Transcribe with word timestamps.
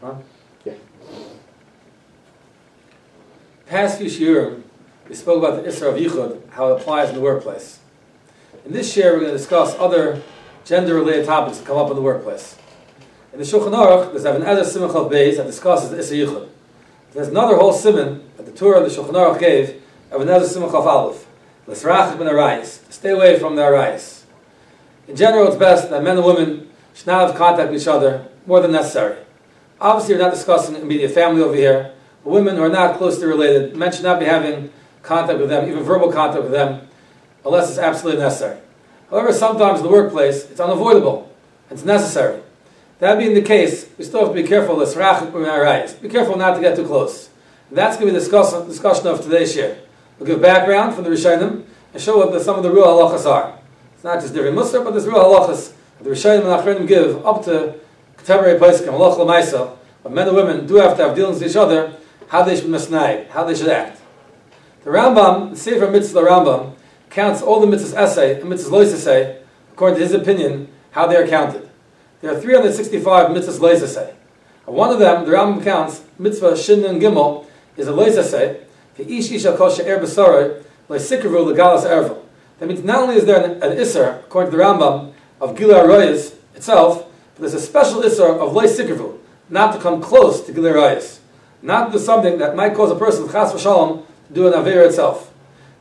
Huh? 0.00 0.14
Yeah. 0.64 0.74
Past 3.66 3.98
few 3.98 4.06
shiurim, 4.06 4.62
we 5.08 5.14
spoke 5.14 5.38
about 5.42 5.62
the 5.62 5.68
Isra 5.68 5.92
of 5.92 5.96
Yichud, 5.96 6.50
how 6.50 6.72
it 6.72 6.80
applies 6.80 7.08
in 7.08 7.14
the 7.14 7.20
workplace. 7.20 7.80
In 8.64 8.72
this 8.72 8.96
year, 8.96 9.12
we're 9.12 9.20
going 9.20 9.32
to 9.32 9.38
discuss 9.38 9.74
other 9.78 10.22
gender-related 10.64 11.26
topics 11.26 11.58
that 11.58 11.66
come 11.66 11.76
up 11.76 11.90
in 11.90 11.96
the 11.96 12.02
workplace. 12.02 12.56
In 13.32 13.38
the 13.38 13.44
Shulchan 13.44 13.72
Aruch, 13.72 14.12
there's 14.12 14.24
an 14.24 14.42
other 14.42 14.64
Simon 14.64 14.88
Chav 14.88 15.10
Beis 15.10 15.36
that 15.36 15.46
discusses 15.46 15.90
the 15.90 15.96
Isra 15.96 16.26
Yichud. 16.26 16.48
There's 17.12 17.28
another 17.28 17.56
whole 17.56 17.72
simon 17.72 18.24
that 18.36 18.46
the 18.46 18.52
Torah 18.52 18.80
of 18.82 18.90
the 18.90 18.94
Shulchan 18.94 19.12
Aruch 19.12 19.40
gave 19.40 19.82
of 20.10 20.20
another 20.20 20.46
Simon 20.46 20.68
Chav 20.68 20.86
Aleph. 20.86 21.26
L'srach 21.66 22.16
ben 22.16 22.28
arayis. 22.28 22.80
Stay 22.92 23.10
away 23.10 23.38
from 23.38 23.56
the 23.56 23.62
arayis. 23.62 24.22
In 25.08 25.16
general, 25.16 25.48
it's 25.48 25.56
best 25.56 25.90
that 25.90 26.02
men 26.02 26.16
and 26.16 26.26
women 26.26 26.68
should 26.94 27.06
not 27.06 27.28
have 27.28 27.36
contact 27.36 27.70
with 27.70 27.82
each 27.82 27.88
other 27.88 28.28
more 28.46 28.60
than 28.60 28.72
necessary. 28.72 29.18
Obviously, 29.80 30.14
we're 30.14 30.22
not 30.22 30.32
discussing 30.32 30.74
immediate 30.74 31.10
family 31.10 31.42
over 31.42 31.54
here. 31.54 31.92
Women 32.24 32.56
who 32.56 32.62
are 32.62 32.68
not 32.68 32.96
closely 32.96 33.26
related, 33.26 33.76
men 33.76 33.92
should 33.92 34.04
not 34.04 34.18
be 34.18 34.24
having 34.24 34.72
contact 35.02 35.38
with 35.38 35.48
them, 35.48 35.68
even 35.68 35.84
verbal 35.84 36.10
contact 36.10 36.42
with 36.42 36.52
them, 36.52 36.88
unless 37.44 37.68
it's 37.68 37.78
absolutely 37.78 38.22
necessary. 38.22 38.58
However, 39.10 39.32
sometimes 39.32 39.80
in 39.80 39.86
the 39.86 39.92
workplace, 39.92 40.50
it's 40.50 40.60
unavoidable. 40.60 41.30
It's 41.70 41.84
necessary. 41.84 42.42
That 42.98 43.18
being 43.18 43.34
the 43.34 43.42
case, 43.42 43.88
we 43.98 44.04
still 44.04 44.20
have 44.20 44.34
to 44.34 44.42
be 44.42 44.48
careful. 44.48 44.78
Be 44.78 46.08
careful 46.08 46.36
not 46.36 46.54
to 46.54 46.60
get 46.60 46.76
too 46.76 46.86
close. 46.86 47.28
That's 47.70 47.96
going 47.96 48.08
to 48.08 48.12
be 48.14 48.18
the 48.18 48.64
discussion, 48.66 49.06
of 49.06 49.20
today's 49.20 49.54
year. 49.54 49.78
We'll 50.18 50.26
give 50.26 50.40
background 50.40 50.94
from 50.94 51.04
the 51.04 51.10
Rishonim 51.10 51.64
and 51.92 52.02
show 52.02 52.16
what 52.16 52.32
the, 52.32 52.40
some 52.40 52.56
of 52.56 52.62
the 52.62 52.70
real 52.70 52.86
halachas 52.86 53.26
are. 53.30 53.58
It's 53.94 54.04
not 54.04 54.20
just 54.20 54.32
different 54.32 54.56
Musar, 54.56 54.82
but 54.82 54.92
there's 54.92 55.06
real 55.06 55.22
halachas 55.22 55.74
that 55.98 56.04
the 56.04 56.10
Rishonim 56.10 56.40
and 56.40 56.46
Achronim 56.46 56.88
give 56.88 57.24
up 57.26 57.44
to 57.44 57.74
Ketevari 58.26 58.58
Paiskim, 58.58 58.88
halach 58.88 59.18
l'maisa, 59.18 59.76
but 60.02 60.10
men 60.10 60.26
and 60.26 60.36
women 60.36 60.66
do 60.66 60.76
have 60.76 60.96
to 60.96 61.04
have 61.04 61.14
dealings 61.14 61.40
with 61.40 61.50
each 61.50 61.56
other, 61.56 61.96
how 62.28 62.42
they 62.42 62.56
should 62.56 62.66
misnag, 62.66 63.28
how 63.28 63.44
they 63.44 63.54
should 63.54 63.68
act. 63.68 64.00
The 64.82 64.90
Rambam, 64.90 65.50
the 65.50 65.56
Sefer 65.56 65.88
Mitzvah 65.88 66.22
Rambam, 66.22 66.74
counts 67.08 67.40
all 67.40 67.60
the 67.60 67.68
mitzvahs 67.68 67.94
essay 67.94 68.40
and 68.40 68.50
mitzvahs 68.50 68.70
lois 68.70 68.92
essay, 68.92 69.42
according 69.72 69.98
to 69.98 70.04
his 70.04 70.12
opinion, 70.12 70.68
how 70.90 71.06
they 71.06 71.16
are 71.16 71.26
counted. 71.26 71.70
There 72.20 72.32
are 72.32 72.40
365 72.40 73.28
mitzvahs 73.28 73.60
lois 73.60 73.82
essay. 73.82 74.14
And 74.66 74.74
one 74.74 74.90
of 74.90 74.98
them, 74.98 75.24
the 75.24 75.30
Rambam 75.30 75.62
counts, 75.62 76.02
mitzvah 76.18 76.56
shin 76.56 76.84
and 76.84 77.00
gimel, 77.00 77.46
is 77.76 77.86
a 77.86 77.92
lois 77.92 78.16
essay, 78.16 78.60
ish 78.98 79.30
isha 79.30 79.56
kosha 79.56 79.86
er 79.86 80.00
besarai, 80.00 80.64
leisikru 80.88 81.54
legalas 81.54 81.84
erva. 81.84 82.18
That 82.58 82.68
means 82.68 82.82
not 82.82 83.02
only 83.02 83.16
is 83.16 83.24
there 83.24 83.44
an, 83.44 83.62
an 83.62 83.76
isser, 83.76 84.20
according 84.24 84.50
to 84.50 84.56
the 84.56 84.62
Rambam, 84.64 85.12
of 85.40 85.56
Gila 85.56 85.84
Arayas 85.84 86.34
itself, 86.54 87.05
but 87.36 87.42
there's 87.42 87.54
a 87.54 87.60
special 87.60 88.00
isser 88.00 88.38
of 88.38 88.52
leisikru, 88.52 89.18
not 89.50 89.74
to 89.74 89.80
come 89.80 90.00
close 90.00 90.44
to 90.46 90.52
Gila 90.52 90.72
Arayas. 90.72 91.18
Not 91.62 91.86
to 91.86 91.98
do 91.98 91.98
something 91.98 92.38
that 92.38 92.56
might 92.56 92.74
cause 92.74 92.90
a 92.90 92.96
person, 92.96 93.28
chas 93.28 93.52
v'shalom, 93.52 94.04
to 94.28 94.34
do 94.34 94.46
an 94.46 94.52
Avera 94.52 94.86
itself. 94.86 95.32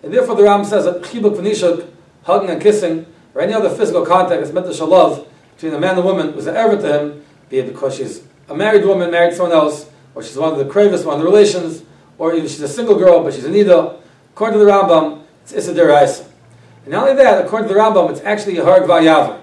And 0.04 0.14
therefore 0.14 0.36
the 0.36 0.44
Ram 0.44 0.66
says 0.66 0.86
that 0.86 1.02
chibuk 1.02 1.38
v'nishuk, 1.38 1.88
hugging 2.24 2.50
and 2.50 2.62
kissing, 2.62 3.06
or 3.34 3.42
any 3.42 3.54
other 3.54 3.70
physical 3.70 4.06
contact 4.06 4.42
is 4.42 4.52
meant 4.52 4.66
to 4.68 4.74
show 4.74 4.86
love 4.86 5.28
between 5.56 5.74
a 5.74 5.80
man 5.80 5.92
and 5.92 6.00
a 6.00 6.02
woman 6.02 6.34
who's 6.34 6.48
an 6.48 6.56
ever 6.56 6.76
to 6.76 7.00
him, 7.00 7.26
be 7.50 7.60
it 7.60 7.68
because 7.68 7.96
she's 7.96 8.24
a 8.50 8.56
married 8.56 8.86
woman, 8.86 9.12
married 9.12 9.34
someone 9.34 9.56
else, 9.56 9.90
or 10.14 10.24
she's 10.24 10.38
one 10.38 10.52
of 10.52 10.60
the 10.60 10.66
cravest, 10.66 11.06
one 11.06 11.16
of 11.16 11.22
the 11.22 11.26
relations, 11.26 11.84
or 12.18 12.34
even 12.34 12.48
she's 12.48 12.62
a 12.62 12.68
single 12.68 12.96
girl, 12.96 13.24
but 13.24 13.34
she's 13.34 13.46
a 13.46 13.50
nida. 13.50 14.00
According 14.34 14.60
to 14.60 14.66
the 14.66 14.72
Rambam, 14.72 15.24
it's 15.44 15.54
Deraisa. 15.54 16.28
And 16.84 16.92
not 16.92 17.08
only 17.08 17.22
that, 17.24 17.46
according 17.46 17.68
to 17.68 17.74
the 17.74 17.80
Rambam, 17.80 18.12
it's 18.12 18.22
actually 18.22 18.56
Yaharg 18.56 18.86
Vayavar. 18.86 19.40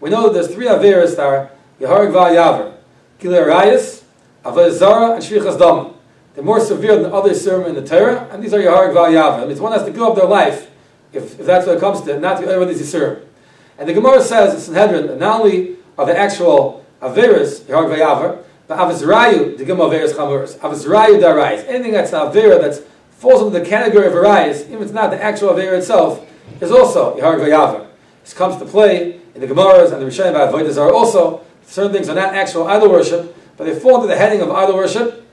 We 0.00 0.10
know 0.10 0.24
that 0.24 0.34
there's 0.34 0.54
three 0.54 0.66
Averas 0.66 1.16
that 1.16 1.26
are 1.26 1.50
Yaharg 1.80 2.12
Vayavar. 2.12 2.74
Gilei 3.18 3.46
Arayas, 3.46 4.02
Avodah 4.44 5.14
and 5.14 5.22
Shvichas 5.22 5.58
Dam. 5.58 5.94
They're 6.34 6.44
more 6.44 6.60
severe 6.60 7.00
than 7.00 7.12
other 7.12 7.30
Surim 7.30 7.68
in 7.68 7.74
the 7.74 7.86
Torah, 7.86 8.28
and 8.32 8.42
these 8.42 8.52
are 8.52 8.58
Yaharg 8.58 8.92
Vayavar. 8.92 9.42
It 9.42 9.48
means 9.48 9.60
one 9.60 9.72
has 9.72 9.84
to 9.84 9.90
give 9.90 10.02
up 10.02 10.16
their 10.16 10.26
life, 10.26 10.70
if, 11.12 11.38
if 11.38 11.46
that's 11.46 11.66
what 11.66 11.76
it 11.76 11.80
comes 11.80 12.00
to, 12.02 12.18
not 12.18 12.40
to 12.40 12.46
everyone 12.46 12.68
these 12.68 12.92
Surim. 12.92 13.22
And 13.78 13.88
the 13.88 13.92
Gemara 13.92 14.20
says 14.20 14.54
in 14.54 14.60
Sanhedrin 14.60 15.06
that 15.06 15.18
not 15.18 15.40
only 15.40 15.76
are 15.96 16.06
the 16.06 16.16
actual 16.16 16.84
Averas, 17.00 17.60
Yaharg 17.62 17.96
Vayavar, 17.96 18.42
but 18.66 18.78
Avizrayu, 18.78 19.56
the 19.56 19.64
Gimel 19.64 19.90
Averas 19.90 20.12
Chamuras. 20.12 20.56
Avizrayu 20.58 21.20
Darais. 21.20 21.64
Anything 21.68 21.92
that's 21.92 22.12
an 22.12 22.20
Avera 22.20 22.60
that 22.60 22.82
falls 23.10 23.42
under 23.42 23.58
the 23.58 23.64
category 23.64 24.06
of 24.06 24.12
Arais, 24.14 24.62
even 24.62 24.76
if 24.76 24.82
it's 24.82 24.92
not 24.92 25.10
the 25.10 25.22
actual 25.22 25.50
Avera 25.50 25.78
itself, 25.78 26.26
is 26.60 26.70
also 26.70 27.16
Yaharg 27.16 27.40
Vayavar. 27.40 27.86
This 28.22 28.34
comes 28.34 28.56
to 28.56 28.64
play 28.64 29.20
in 29.34 29.40
the 29.40 29.46
Gemaras 29.46 29.92
and 29.92 30.00
the 30.00 30.06
Rishonim 30.06 30.30
about 30.30 30.52
Avodah 30.52 30.92
also. 30.92 31.42
Certain 31.66 31.92
things 31.92 32.08
are 32.08 32.14
not 32.14 32.34
actual 32.34 32.66
idol 32.66 32.90
worship, 32.90 33.36
but 33.56 33.64
they 33.64 33.78
fall 33.78 33.96
under 33.96 34.06
the 34.06 34.16
heading 34.16 34.40
of 34.40 34.50
idol 34.50 34.76
worship, 34.76 35.26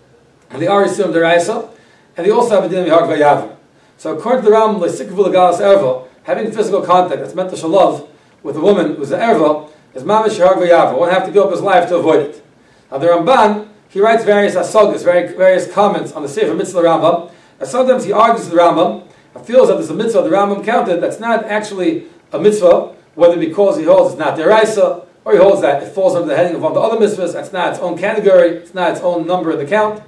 and 0.50 0.62
they 0.62 0.68
are 0.68 0.86
Yisum 0.86 1.14
Deraisa, 1.14 1.70
and 2.18 2.26
they 2.26 2.32
also 2.32 2.62
have 2.62 2.64
a 2.64 2.70
din 2.70 2.90
of 2.92 3.08
Yaharg 3.08 3.56
So 3.98 4.16
according 4.16 4.44
to 4.44 4.50
the 4.50 4.56
Ram, 4.56 4.78
Lesikvu 4.78 5.12
Legalas 5.12 5.60
Erva, 5.60 6.08
having 6.24 6.52
physical 6.52 6.82
contact 6.82 7.22
that's 7.22 7.36
meant 7.36 7.56
to 7.56 7.68
love 7.68 8.10
with 8.44 8.56
a 8.56 8.62
woman 8.62 8.96
who's 8.96 9.12
an 9.12 9.20
Erva, 9.20 9.70
is 9.94 10.04
Mamish 10.04 10.40
Yaharg 10.40 10.56
Vayavar. 10.56 10.98
One 10.98 11.10
have 11.10 11.26
to 11.26 11.32
give 11.32 11.44
up 11.44 11.52
his 11.52 11.62
life 11.62 11.90
to 11.90 11.98
avoid 11.98 12.22
it. 12.22 12.46
Now 12.92 12.98
the 12.98 13.08
Ramban, 13.08 13.68
he 13.90 14.00
writes 14.00 14.24
various 14.24 14.56
asagas, 14.56 15.04
various 15.04 15.72
comments 15.72 16.14
on 16.14 16.22
the 16.22 16.30
Sefer 16.30 16.54
Mitzvah 16.54 16.82
Rambam, 16.82 17.32
and 17.60 17.68
sometimes 17.70 18.06
he 18.06 18.12
argues 18.12 18.50
with 18.50 18.52
the 18.52 18.62
Rambam, 18.62 19.08
and 19.34 19.46
feels 19.46 19.68
that 19.68 19.76
there's 19.76 19.90
a 19.90 19.94
mitzvah 19.94 20.24
the 20.24 20.30
Rambam 20.30 20.64
counted 20.64 21.02
that's 21.02 21.20
not 21.20 21.46
actually 21.46 22.06
a 22.32 22.40
mitzvah, 22.40 22.96
whether 23.16 23.38
because 23.38 23.78
he 23.78 23.84
holds 23.84 24.14
it's 24.14 24.20
not 24.20 24.38
deraisa, 24.38 25.06
or 25.24 25.34
he 25.34 25.38
holds 25.38 25.62
that 25.62 25.84
it 25.84 25.94
falls 25.94 26.16
under 26.16 26.28
the 26.28 26.36
heading 26.36 26.56
of 26.56 26.62
one 26.62 26.72
of 26.72 26.76
the 26.76 26.82
other 26.82 26.98
mitzvahs, 26.98 27.34
that's 27.34 27.54
not 27.54 27.74
its 27.74 27.80
own 27.80 27.98
category, 27.98 28.50
it's 28.58 28.74
not 28.74 28.92
its 28.92 29.02
own 29.02 29.28
number 29.28 29.52
in 29.52 29.60
the 29.60 29.66
count. 29.66 30.04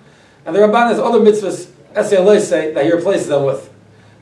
And 0.45 0.55
the 0.55 0.59
Ramban 0.59 0.89
has 0.89 0.99
other 0.99 1.19
mitzvahs, 1.19 1.69
essay 1.95 2.39
say, 2.39 2.73
that 2.73 2.85
he 2.85 2.91
replaces 2.91 3.27
them 3.27 3.45
with. 3.45 3.71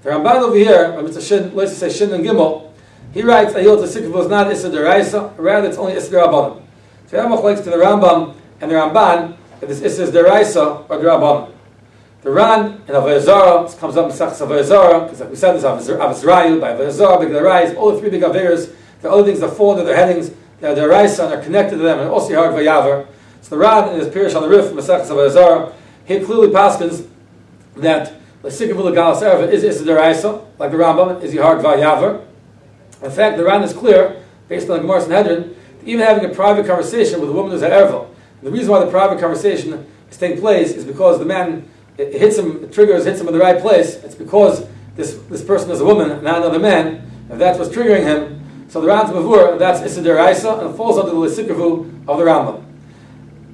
The 0.03 0.09
Ramban 0.09 0.41
over 0.41 0.55
here, 0.55 1.01
mitzvah 1.01 1.21
shin, 1.21 1.55
let's 1.55 1.77
say 1.77 1.89
shin 1.89 2.11
and 2.13 2.25
gimel, 2.25 2.71
he 3.13 3.23
writes 3.23 3.53
that 3.53 3.65
holds 3.65 3.93
the 3.93 3.99
is 3.99 4.27
not 4.27 4.51
issa 4.51 5.33
rather 5.37 5.67
it's 5.67 5.77
only 5.77 5.93
issa 5.93 6.11
derabanan. 6.11 6.61
So 7.07 7.17
Yamach 7.17 7.43
likes 7.43 7.61
to 7.61 7.69
the 7.69 7.75
Rambam 7.75 8.35
and 8.61 8.71
the 8.71 8.75
Ramban 8.75 9.35
that 9.59 9.67
this 9.67 9.81
issa 9.81 10.03
is 10.03 10.11
deraisa 10.11 10.89
or 10.89 10.97
derabanan. 10.97 11.51
The 12.21 12.31
Ran 12.31 12.65
in 12.87 12.95
Avodah 12.95 13.77
comes 13.79 13.97
up 13.97 14.09
in 14.09 14.15
Sachs 14.15 14.39
Avodah 14.39 15.05
because 15.05 15.19
like 15.19 15.29
we 15.31 15.35
said, 15.35 15.53
this 15.53 15.63
Avizrayu 15.63 16.61
by 16.61 16.73
Avodah 16.73 17.19
Big 17.19 17.31
Rais, 17.31 17.75
all 17.75 17.91
the 17.91 17.99
three 17.99 18.09
big 18.09 18.21
Averas, 18.21 18.73
the 19.01 19.11
other 19.11 19.23
things 19.23 19.39
that 19.39 19.49
fall 19.57 19.71
under 19.71 19.83
their 19.83 19.95
headings, 19.95 20.31
they 20.61 20.67
are 20.67 20.75
Deraisa 20.75 21.25
and 21.25 21.33
are 21.33 21.43
connected 21.43 21.77
to 21.77 21.83
them, 21.83 21.99
and 21.99 22.09
also 22.09 22.31
Yahar 22.31 22.53
Vayavar. 22.53 23.07
So 23.41 23.55
the 23.55 23.57
Ran 23.57 23.89
in 23.89 23.99
his 23.99 24.07
Pirish 24.07 24.35
on 24.35 24.43
the 24.43 24.49
Rif, 24.49 24.71
Masach 24.71 25.05
Avodah 25.05 25.73
he 26.05 26.19
clearly 26.19 26.47
paskins 26.47 27.07
that 27.75 28.13
the 28.41 28.49
Sikavul 28.49 28.93
Galas 28.93 29.21
Erva 29.21 29.51
is 29.51 29.63
Issa 29.63 29.83
Deraisa, 29.83 30.45
like 30.57 30.71
the 30.71 30.77
Rambam, 30.77 31.21
is 31.21 31.33
Yahar 31.33 31.61
Vayavar. 31.61 32.25
In 33.01 33.11
fact, 33.11 33.37
the 33.37 33.43
Ran 33.43 33.63
is 33.63 33.73
clear, 33.73 34.23
based 34.47 34.69
on 34.69 34.77
the 34.77 34.81
Gemara 34.81 35.01
Sanhedrin, 35.01 35.55
even 35.83 36.05
having 36.05 36.29
a 36.29 36.33
private 36.33 36.67
conversation 36.67 37.19
with 37.19 37.29
a 37.29 37.33
woman 37.33 37.51
who's 37.51 37.61
an 37.63 37.71
Erva. 37.71 38.07
The 38.43 38.51
reason 38.51 38.69
why 38.69 38.83
the 38.83 38.91
private 38.91 39.19
conversation 39.19 39.87
is 40.09 40.17
taking 40.17 40.39
place 40.39 40.71
is 40.71 40.85
because 40.85 41.19
the 41.19 41.25
man 41.25 41.67
it 41.97 42.13
hits 42.13 42.37
him, 42.37 42.63
it 42.63 42.73
triggers, 42.73 43.05
hits 43.05 43.19
him 43.19 43.27
in 43.27 43.33
the 43.33 43.39
right 43.39 43.59
place, 43.59 43.95
it's 44.03 44.15
because 44.15 44.65
this, 44.95 45.15
this 45.29 45.43
person 45.43 45.71
is 45.71 45.81
a 45.81 45.85
woman, 45.85 46.23
not 46.23 46.37
another 46.37 46.59
man. 46.59 47.09
If 47.29 47.37
that's 47.37 47.59
what's 47.59 47.73
triggering 47.73 48.03
him, 48.03 48.40
so 48.71 48.79
the 48.79 48.87
Ram 48.87 49.07
Mavur, 49.07 49.59
that's 49.59 49.81
Isidir 49.81 50.31
Isa, 50.31 50.65
and 50.65 50.73
falls 50.77 50.97
under 50.97 51.11
the 51.11 51.17
Lisikavu 51.17 52.07
of 52.07 52.17
the 52.17 52.23
Rambam. 52.23 52.63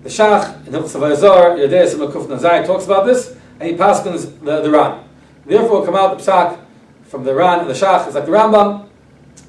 The 0.03 0.09
Shach 0.09 0.67
in 0.67 0.73
Hilchas 0.73 0.95
Avayazar, 0.95 1.57
Yadeh 1.57 1.91
Simakuf 1.91 2.27
Nazai 2.27 2.63
talks 2.67 2.85
about 2.85 3.07
this, 3.07 3.35
and 3.59 3.67
he 3.67 3.75
paskins 3.75 4.39
the, 4.41 4.61
the 4.61 4.69
Ran. 4.69 5.03
Therefore, 5.43 5.83
come 5.83 5.95
out 5.95 6.15
the 6.15 6.23
psak 6.23 6.59
from 7.05 7.23
the 7.23 7.33
Ran 7.33 7.67
the 7.67 7.73
Shach 7.73 8.07
is 8.07 8.13
like 8.13 8.27
the 8.27 8.31
Rambam 8.31 8.89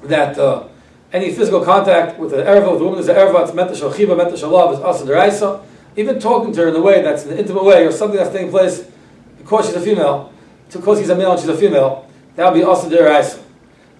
that 0.05 0.39
uh, 0.39 0.67
any 1.13 1.31
physical 1.31 1.63
contact 1.63 2.17
with 2.17 2.31
the 2.31 2.37
erva, 2.37 2.71
with 2.71 2.79
the 2.79 2.85
woman 2.85 2.99
is 2.99 3.05
the 3.05 3.13
erva, 3.13 3.43
it's 3.43 3.53
meant 3.53 3.69
to 3.69 3.79
shalchiva, 3.79 4.17
meant 4.17 4.35
to 4.35 4.43
shalav, 4.43 4.73
is 4.73 5.07
deraisa 5.07 5.63
even 5.95 6.19
talking 6.19 6.51
to 6.51 6.61
her 6.61 6.69
in 6.69 6.75
a 6.75 6.81
way 6.81 7.03
that's 7.03 7.25
an 7.25 7.37
intimate 7.37 7.63
way 7.63 7.85
or 7.85 7.91
something 7.91 8.17
that's 8.17 8.31
taking 8.31 8.49
place 8.49 8.89
because 9.37 9.67
she's 9.67 9.75
a 9.75 9.81
female, 9.81 10.33
because 10.71 10.97
he's 10.97 11.09
a 11.09 11.15
male 11.15 11.33
and 11.33 11.39
she's 11.39 11.49
a 11.49 11.57
female, 11.57 12.09
that 12.35 12.51
would 12.51 12.57
be 12.57 12.63
also 12.63 12.89
deraisa. 12.89 13.39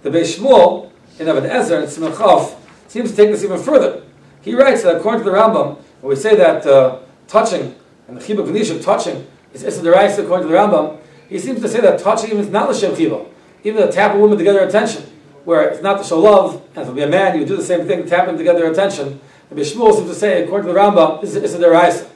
The 0.01 0.10
Beis 0.10 0.36
Shmuel 0.36 0.88
in 1.19 1.45
Ezer 1.45 1.80
and 1.80 1.89
Simon 1.89 2.13
Chav 2.13 2.56
seems 2.88 3.12
to 3.12 3.16
take 3.16 3.30
this 3.30 3.44
even 3.44 3.62
further. 3.62 4.04
He 4.42 4.56
writes 4.56 4.83
that 4.83 4.95
according 4.95 5.24
to 5.25 5.30
the 5.30 5.36
Rambam, 5.36 5.77
when 6.01 6.10
we 6.10 6.16
say 6.16 6.36
that 6.36 6.66
uh, 6.66 7.00
touching 7.27 7.75
and 8.07 8.18
the 8.18 8.21
chibuk 8.21 8.48
v'nishuk 8.48 8.81
touching 8.83 9.27
is 9.54 9.63
issa 9.63 9.81
deraisa 9.81 10.24
according 10.24 10.48
to 10.48 10.54
the 10.54 10.57
Rambam, 10.57 11.00
he 11.27 11.38
seems 11.38 11.62
to 11.62 11.68
say 11.68 11.81
that 11.81 12.00
touching 12.00 12.31
even 12.31 12.42
is 12.42 12.50
not 12.50 12.69
l'shem 12.69 12.95
chibuk, 12.95 13.27
even 13.63 13.86
to 13.86 13.92
tap 13.92 14.16
a 14.16 14.18
woman 14.18 14.38
to 14.38 14.44
get 14.44 14.56
her 14.56 14.66
attention, 14.66 15.04
where 15.44 15.69
it's 15.69 15.81
not 15.81 15.98
to 15.98 16.04
show 16.04 16.19
love, 16.19 16.62
and 16.75 16.83
if 16.83 16.89
it 16.89 16.95
be 16.95 17.01
a 17.01 17.07
man, 17.07 17.38
you 17.38 17.45
do 17.45 17.57
the 17.57 17.63
same 17.63 17.86
thing, 17.86 18.07
tap 18.07 18.27
him 18.27 18.38
to 18.38 18.44
get 18.44 18.56
their 18.56 18.72
attention. 18.72 19.19
The 19.50 19.56
Bishmul 19.56 19.95
seems 19.95 20.10
to 20.10 20.15
say, 20.15 20.44
according 20.44 20.68
to 20.68 20.74
the 20.74 20.80
Rambam, 20.80 21.22
this 21.22 21.36
is 21.36 21.54
a 21.54 21.60
deraisa. 21.60 22.07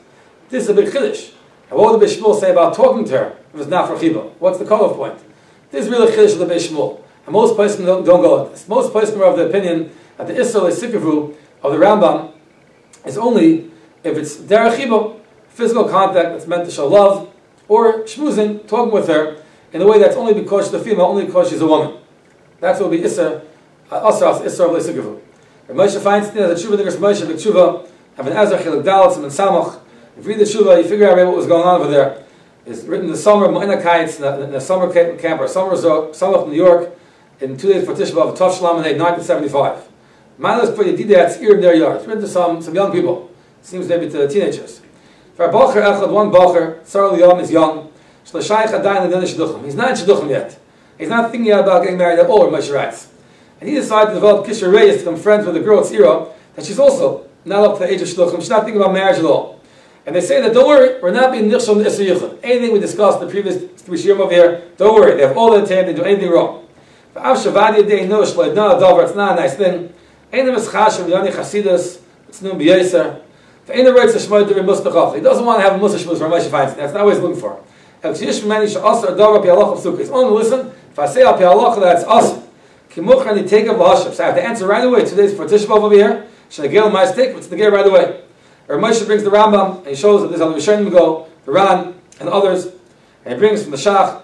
This 0.50 0.64
is 0.64 0.70
a 0.70 0.74
big 0.74 0.90
chiddush. 0.90 1.34
And 1.70 1.80
what 1.80 1.92
would 1.92 2.02
the 2.02 2.06
Bishmul 2.06 2.40
say 2.40 2.52
about 2.52 2.76
talking 2.76 3.06
to 3.06 3.18
her 3.18 3.38
if 3.54 3.60
it's 3.60 3.70
not 3.70 3.88
for 3.88 3.96
chiba? 3.96 4.32
What's 4.40 4.60
the 4.60 4.66
cutoff 4.66 4.96
point? 4.96 5.20
This 5.72 5.86
is 5.86 5.92
really 5.92 6.12
chiddush 6.12 6.34
of 6.34 6.48
the 6.48 6.54
Bishmul. 6.54 7.02
And 7.26 7.34
most 7.34 7.56
places 7.56 7.78
don't, 7.86 8.04
don't 8.04 8.22
go 8.22 8.46
on 8.46 8.52
this. 8.52 8.68
Most 8.68 8.92
places 8.92 9.16
are 9.16 9.24
of 9.24 9.38
the 9.38 9.48
opinion 9.48 9.92
that 10.18 10.28
the 10.28 10.36
Israel 10.36 10.66
Sikavu 10.66 11.36
of 11.62 11.72
the 11.72 11.78
Rambam 11.78 12.32
is 13.06 13.18
only 13.18 13.72
if 14.04 14.18
it's 14.18 14.38
derech 14.38 14.76
chiba. 14.76 15.20
physical 15.50 15.88
contact 15.88 16.30
that's 16.32 16.48
meant 16.48 16.66
to 16.66 16.72
show 16.72 16.88
love, 16.88 17.32
or 17.68 18.04
shmuzin, 18.04 18.68
talking 18.68 18.92
with 18.92 19.08
her 19.08 19.38
in 19.72 19.82
a 19.82 19.88
way 19.88 20.00
that's 20.00 20.16
only 20.16 20.34
because 20.34 20.66
she's 20.66 20.74
a 20.74 20.80
female, 20.80 21.06
only 21.06 21.26
because 21.26 21.50
she's 21.50 21.62
a 21.62 21.68
woman. 21.68 21.98
That's 22.60 22.80
what 22.80 22.90
will 22.90 22.98
be 22.98 23.04
Issa, 23.04 23.44
uh, 23.92 24.12
Asras, 24.12 24.46
Issa 24.46 24.66
of. 24.66 24.76
Rav 24.76 25.22
Moshe 25.70 26.00
Feinstein 26.00 26.48
has 26.48 26.64
a 26.64 26.68
tshuva, 26.68 26.78
the 26.78 26.84
Moshe, 26.84 27.26
the 27.26 27.34
tshuva, 27.34 27.88
have 28.18 28.28
an 28.28 28.34
Ezra, 28.34 28.58
Chilik 28.58 28.84
Dalit, 28.84 29.16
and 29.18 29.26
Samach. 29.26 29.80
If 30.18 30.26
you 30.26 30.32
read 30.32 30.40
the 30.40 30.44
tshuva, 30.44 30.82
you 30.82 30.88
figure 30.88 31.10
out 31.10 31.18
what 31.26 31.36
was 31.36 31.48
going 31.48 31.64
on 31.64 31.82
over 31.82 31.90
there. 31.90 32.24
It's 32.66 32.84
written 32.84 33.08
in 33.08 33.12
the 33.12 33.18
summer, 33.18 33.48
Kites, 33.48 34.16
in 34.18 34.52
the 34.52 34.60
summer 34.60 34.92
camp, 34.92 35.42
or 35.42 35.48
summer 35.48 35.72
resort, 35.72 36.16
summer 36.16 36.46
New 36.48 36.56
York, 36.56 36.98
in 37.44 37.58
two 37.58 37.74
days 37.74 37.86
for 37.86 37.94
Tisha 37.94 38.12
B'Av, 38.12 38.38
Shlam, 38.38 38.86
in 38.88 38.98
1975. 38.98 39.90
Manos 40.38 40.74
put 40.76 40.88
Yedidats 40.88 41.42
ear 41.42 41.56
in 41.56 41.62
their 41.62 41.76
yard. 41.76 41.98
It's 41.98 42.08
written 42.08 42.24
to 42.24 42.28
some, 42.28 42.62
some 42.62 42.74
young 42.74 42.92
people. 42.92 43.30
Seems 43.62 43.88
maybe 43.88 44.10
to 44.10 44.28
teenagers. 44.30 44.82
For 45.36 45.46
a 45.46 45.52
Bacher 45.52 45.84
Echad, 45.84 46.10
one 46.10 46.32
Bacher, 46.32 46.86
Sarah 46.86 47.12
Liyam 47.12 47.42
is 47.42 47.52
young. 47.52 47.92
Shlashayich 48.26 48.68
Adayin 48.68 49.12
Ladin 49.12 49.22
Shidduchim. 49.24 49.66
He's 49.66 49.76
not 49.76 49.90
in 49.90 49.96
Shidduchim 49.96 50.30
yet. 50.30 50.58
He's 50.98 51.10
not 51.10 51.32
thinking 51.32 51.52
about 51.52 51.84
getting 51.84 51.98
married 51.98 52.20
at 52.20 52.28
all, 52.28 52.50
Moshe 52.50 52.74
writes. 52.74 53.10
And 53.60 53.70
he 53.70 53.76
decided 53.76 54.10
to 54.10 54.14
develop 54.16 54.48
Kishar 54.48 54.72
Reyes 54.74 54.94
to 54.94 55.00
become 55.00 55.18
friends 55.18 55.46
with 55.46 55.58
a 55.58 55.60
girl, 55.60 55.80
at 55.80 55.86
Tzira, 55.86 56.32
that 56.56 56.66
she's 56.66 56.80
also 56.80 57.28
not 57.46 57.66
up 57.66 57.74
to 57.78 57.80
the 57.80 57.92
age 57.92 58.02
of 58.02 58.08
Shidduchim. 58.08 58.40
She's 58.40 58.50
not 58.50 58.64
thinking 58.64 58.82
about 58.82 58.94
marriage 58.94 59.20
at 59.20 59.26
all. 59.26 59.60
And 60.06 60.16
they 60.16 60.22
say 60.22 60.42
that, 60.42 60.54
don't 60.54 60.68
worry, 60.68 61.02
we're 61.02 61.12
not 61.12 61.32
being 61.32 61.50
Nichshon 61.50 61.84
Isra 61.84 62.16
Yichud. 62.16 62.40
Anything 62.44 62.74
we 62.74 62.80
discussed 62.80 63.22
in 63.22 63.28
the 63.28 63.32
previous 63.32 63.82
three 63.82 63.98
shirim 63.98 64.20
over 64.20 64.32
here, 64.32 64.64
don't 64.78 64.96
worry, 64.96 65.16
they 65.16 65.28
have 65.28 65.38
all 65.38 65.52
the 65.52 65.66
time, 65.66 65.86
they 65.86 65.94
do 65.94 66.04
anything 66.04 66.30
wrong. 66.30 66.63
It's 67.16 67.46
not 69.16 69.32
a 69.32 69.36
nice 69.36 69.56
thing. 69.56 69.94
Yani 70.32 71.32
chasidus, 71.32 72.02
it's 72.28 72.42
nun 72.42 72.58
der 72.58 73.22
mustachach. 74.64 75.16
He 75.16 75.22
doesn't 75.22 75.46
want 75.46 75.60
to 75.60 75.64
have 75.64 75.74
a 75.74 75.78
musa 75.78 76.00
for 76.00 76.28
Moshe 76.28 76.50
Feinstein. 76.50 76.78
That's 76.78 76.94
not 76.94 77.06
what 77.06 77.14
he's 77.14 77.22
looking 77.22 77.40
for. 77.40 77.62
Pi'alach 78.02 79.74
of 79.74 80.12
only 80.12 80.34
listen, 80.34 80.72
if 80.92 81.00
I 81.00 81.06
say 81.06 81.22
al 81.22 81.38
pi'alach, 81.38 81.80
that's 81.80 82.04
awesome. 82.04 82.44
Kimuch 82.90 83.28
ani 83.28 83.48
take 83.48 83.68
of 83.68 83.78
hashim. 83.78 84.12
So 84.12 84.24
I 84.24 84.28
have 84.28 84.36
to 84.36 84.44
answer 84.44 84.68
right 84.68 84.84
away. 84.84 85.06
Today's 85.06 85.34
Tisha 85.34 85.70
over 85.70 85.94
here. 85.94 86.28
Get 86.56 86.92
my 86.92 87.06
stick? 87.06 87.36
It's 87.38 87.48
the 87.48 87.56
get 87.56 87.72
right 87.72 87.86
away. 87.86 88.22
Or 88.68 88.78
Moshe 88.78 89.06
brings 89.06 89.24
the 89.24 89.30
Rambam, 89.30 89.80
and 89.80 89.88
he 89.88 89.96
shows 89.96 90.22
that 90.22 90.30
there's 90.30 90.42
other 90.42 90.56
Rishonim 90.56 90.92
go, 90.92 91.28
the 91.46 91.52
Ran, 91.52 91.94
and 92.20 92.30
others, 92.30 92.68
and 93.26 93.34
he 93.34 93.40
brings 93.40 93.62
from 93.62 93.72
the 93.72 93.78
Shach, 93.78 94.22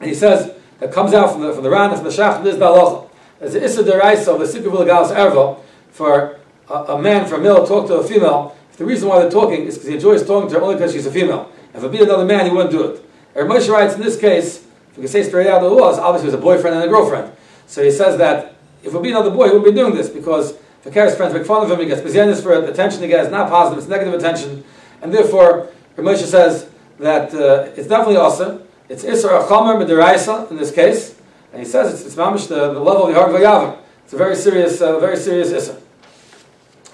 and 0.00 0.08
he 0.08 0.14
says, 0.14 0.55
that 0.80 0.92
comes 0.92 1.14
out 1.14 1.32
from 1.32 1.42
the, 1.42 1.52
from 1.52 1.62
the 1.62 1.70
Ran, 1.70 1.94
from 1.94 2.04
the 2.04 2.10
Shach, 2.10 2.42
this 2.42 2.54
is 2.54 2.58
the 2.58 2.66
halacha. 2.66 3.08
There's 3.38 3.54
an 3.54 3.62
Issa 3.62 3.82
Deraisa 3.82 4.34
of 4.34 4.40
the 4.40 4.46
Sikh 4.46 4.64
Galas 4.64 5.10
Erva 5.10 5.60
for 5.90 6.38
a, 6.68 6.74
a, 6.74 7.02
man, 7.02 7.26
for 7.26 7.36
a 7.36 7.40
male, 7.40 7.62
to 7.62 7.66
talk 7.66 7.86
to 7.88 7.94
a 7.94 8.04
female. 8.04 8.56
If 8.70 8.78
the 8.78 8.84
reason 8.84 9.08
why 9.08 9.20
they're 9.20 9.30
talking 9.30 9.64
is 9.64 9.74
because 9.74 9.88
he 9.88 9.94
enjoys 9.94 10.26
talking 10.26 10.48
to 10.50 10.56
her 10.56 10.62
only 10.62 10.74
because 10.74 10.92
she's 10.92 11.06
a 11.06 11.10
female. 11.10 11.50
If 11.74 11.82
it 11.82 11.92
be 11.92 12.02
another 12.02 12.24
man, 12.24 12.46
he 12.46 12.52
wouldn't 12.52 12.70
do 12.70 12.84
it. 12.84 13.02
And 13.34 13.48
Moshe 13.48 13.68
writes 13.68 13.94
in 13.94 14.00
this 14.00 14.18
case, 14.18 14.64
if 14.90 14.96
we 14.96 15.02
can 15.02 15.08
say 15.08 15.22
straight 15.22 15.46
out, 15.46 15.62
of 15.62 15.72
it 15.72 15.74
was 15.74 15.98
obviously 15.98 16.28
it 16.28 16.32
was 16.32 16.40
a 16.40 16.42
boyfriend 16.42 16.76
and 16.76 16.84
a 16.84 16.88
girlfriend. 16.88 17.32
So 17.66 17.82
he 17.82 17.90
says 17.90 18.16
that 18.18 18.54
if 18.82 18.86
it 18.86 18.92
would 18.94 19.02
be 19.02 19.10
another 19.10 19.30
boy, 19.30 19.48
he 19.48 19.52
wouldn't 19.56 19.74
be 19.74 19.78
doing 19.78 19.94
this 19.94 20.08
because 20.08 20.54
if 20.84 20.96
a 20.96 21.16
friends 21.16 21.34
make 21.34 21.44
fun 21.44 21.64
of 21.64 21.70
him, 21.70 21.80
he 21.80 21.86
gets 21.86 22.00
business 22.00 22.42
for 22.42 22.60
the 22.60 22.70
attention 22.70 23.02
he 23.02 23.08
gets 23.08 23.30
not 23.30 23.50
positive, 23.50 23.78
it's 23.78 23.88
negative 23.88 24.14
attention. 24.14 24.64
And 25.02 25.12
therefore, 25.12 25.68
Moshe 25.96 26.24
says 26.24 26.68
that 26.98 27.34
uh, 27.34 27.72
it's 27.76 27.88
definitely 27.88 28.16
awesome. 28.16 28.62
It's 28.88 29.02
Isra 29.02 29.44
Achamer 29.44 29.84
Mediraisa 29.84 30.48
in 30.48 30.58
this 30.58 30.70
case. 30.70 31.16
And 31.52 31.60
he 31.60 31.68
says 31.68 31.92
it's, 31.92 32.06
it's 32.06 32.14
mamish 32.14 32.46
the, 32.46 32.72
the 32.72 32.78
level 32.78 33.08
of 33.08 33.14
the 33.14 33.20
Harg 33.20 33.78
It's 34.04 34.12
a 34.12 34.16
very 34.16 34.36
serious, 34.36 34.80
uh, 34.80 35.00
very 35.00 35.16
serious 35.16 35.50
issa. 35.50 35.76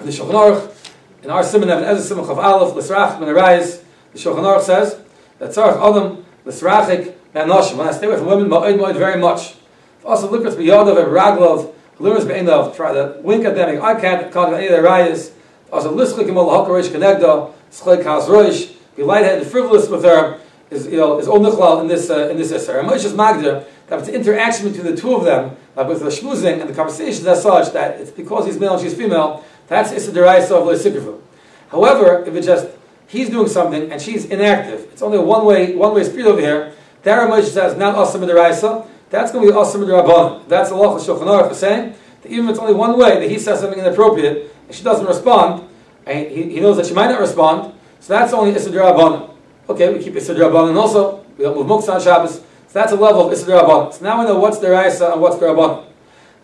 In 0.01 0.07
the 0.07 0.13
Shulchan 0.13 0.33
Aruch, 0.33 0.75
in 1.23 1.31
our 1.31 1.43
Simon 1.43 1.69
Evan 1.69 1.85
Ezra 1.85 2.03
Simon 2.03 2.25
Chav 2.25 2.43
Aleph, 2.43 2.75
L'srach 2.75 3.21
Ben 3.21 3.29
the 3.29 4.19
Shulchan 4.19 4.43
Aruch 4.43 4.63
says 4.63 5.03
that 5.39 5.51
Tzarech 5.51 5.77
Adam 5.77 6.25
L'srachik 6.47 7.15
Ben 7.35 7.47
Noshim. 7.47 7.77
When 7.77 7.87
I 7.87 7.93
stay 7.93 8.07
away 8.07 8.17
from 8.17 8.27
women, 8.27 8.49
Ma'od 8.49 8.79
Ma'od 8.79 8.97
very 8.97 9.21
much. 9.21 9.55
Also, 10.03 10.31
look 10.31 10.47
at 10.47 10.53
B'yadav 10.55 10.97
and 10.97 11.13
Raglov, 11.13 11.75
Lumas 11.99 12.27
Be'endav, 12.27 12.75
try 12.75 12.95
to 12.95 13.21
wink 13.21 13.45
at 13.45 13.55
them, 13.55 13.83
I 13.83 14.01
can't 14.01 14.33
contact 14.33 14.57
any 14.57 14.67
of 14.67 14.73
their 14.73 14.83
rayas. 14.83 15.33
Also, 15.71 15.95
Lischlik 15.95 16.27
Imal 16.27 16.49
HaKarosh 16.49 16.89
Kenegda, 16.89 17.53
Schlik 17.71 18.03
Has 18.05 18.29
Roish, 18.29 18.75
be 18.97 19.03
lightheaded, 19.03 19.47
frivolous 19.47 19.89
with 19.91 20.05
her, 20.05 20.41
is, 20.73 20.87
you 20.87 20.97
know, 20.97 21.19
is 21.19 21.29
in 21.29 21.89
this, 21.89 22.11
uh, 22.11 22.29
in 22.29 22.37
this 22.37 22.53
Isser. 22.53 22.81
And 22.81 23.17
Magda, 23.17 23.67
that 23.87 23.99
it's 23.99 24.09
interaction 24.09 24.73
between 24.73 24.87
the 24.95 25.01
two 25.01 25.15
of 25.15 25.25
them, 25.25 25.57
like 25.77 25.89
with 25.89 26.01
the 26.01 26.07
schmoozing 26.07 26.61
and 26.61 26.69
the 26.69 26.75
conversations 26.75 27.27
as 27.27 27.43
such, 27.43 27.73
that 27.73 28.01
it's 28.01 28.11
because 28.11 28.47
he's 28.47 28.59
male 28.59 28.75
and 28.75 28.83
she's 28.83 28.97
female, 28.97 29.45
that's 29.69 29.93
Issa 29.93 30.13
Deraisa 30.13 30.53
of 30.53 30.67
Leisikifu. 30.67 31.21
However, 31.69 32.25
if 32.27 32.35
it's 32.35 32.47
just 32.47 32.69
he's 33.07 33.29
doing 33.31 33.49
something 33.49 33.91
and 33.93 34.01
she's 34.01 34.25
inactive, 34.27 34.81
it's 34.93 35.03
only 35.03 35.19
a 35.19 35.23
one 35.23 35.45
way 35.45 35.75
one 35.75 35.95
way 35.95 36.05
street 36.05 36.27
over 36.27 36.41
here. 36.41 36.75
There 37.03 37.19
Moshe 37.27 37.49
says 37.49 37.77
not 37.77 37.97
Asam 37.97 38.27
Deraisa, 38.27 38.87
that's 39.11 39.33
going 39.33 39.47
to 39.47 39.53
be 39.53 39.59
Asam 39.59 39.85
Derabban. 39.85 40.49
That's 40.49 40.71
the 40.71 40.77
law 40.77 40.97
of 40.97 41.03
Shulchan 41.03 41.27
Aruch 41.27 41.55
saying 41.55 41.95
that 42.23 42.31
even 42.31 42.47
if 42.47 42.53
it's 42.53 42.59
only 42.59 42.75
one 42.75 42.99
way 42.99 43.21
that 43.21 43.31
he 43.31 43.39
says 43.39 43.61
something 43.61 43.79
inappropriate 43.79 44.55
and 44.67 44.75
she 44.75 44.83
doesn't 44.83 45.07
respond, 45.07 45.69
and 46.07 46.31
he, 46.31 46.55
he 46.55 46.61
knows 46.61 46.77
that 46.77 46.87
she 46.87 46.95
might 46.95 47.09
not 47.09 47.21
respond, 47.21 47.75
so 48.01 48.15
that's 48.15 48.33
only 48.33 48.55
Issa 48.55 48.71
Derabban. 48.71 49.32
Okay, 49.73 49.91
we 49.91 50.05
keep 50.05 50.15
Issa 50.15 50.35
Derabban 50.35 50.77
also, 50.77 51.25
we 51.39 51.45
don't 51.45 51.57
move 51.57 51.67
Muktzah 51.67 51.95
on 51.95 52.01
Shabbos. 52.03 52.35
So 52.35 52.45
that's 52.75 52.93
a 52.93 52.97
level 52.97 53.27
of 53.27 53.33
Issa 53.33 53.47
Rabban. 53.47 53.91
So 53.95 54.05
now 54.05 54.21
we 54.21 54.27
know 54.27 54.39
what's 54.39 54.59
the 54.59 54.71
Raisa 54.71 55.13
and 55.13 55.21
what's 55.23 55.37
the 55.37 55.47
Rabban. 55.47 55.87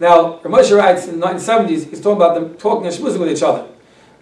Now, 0.01 0.39
Ramosha 0.39 0.79
writes 0.79 1.07
in 1.09 1.21
the 1.21 1.27
1970s, 1.27 1.91
he's 1.91 2.01
talking 2.01 2.17
about 2.17 2.35
them 2.35 2.55
talking 2.55 2.87
and 2.87 2.97
schmoozing 2.97 3.19
with 3.19 3.31
each 3.31 3.43
other. 3.43 3.69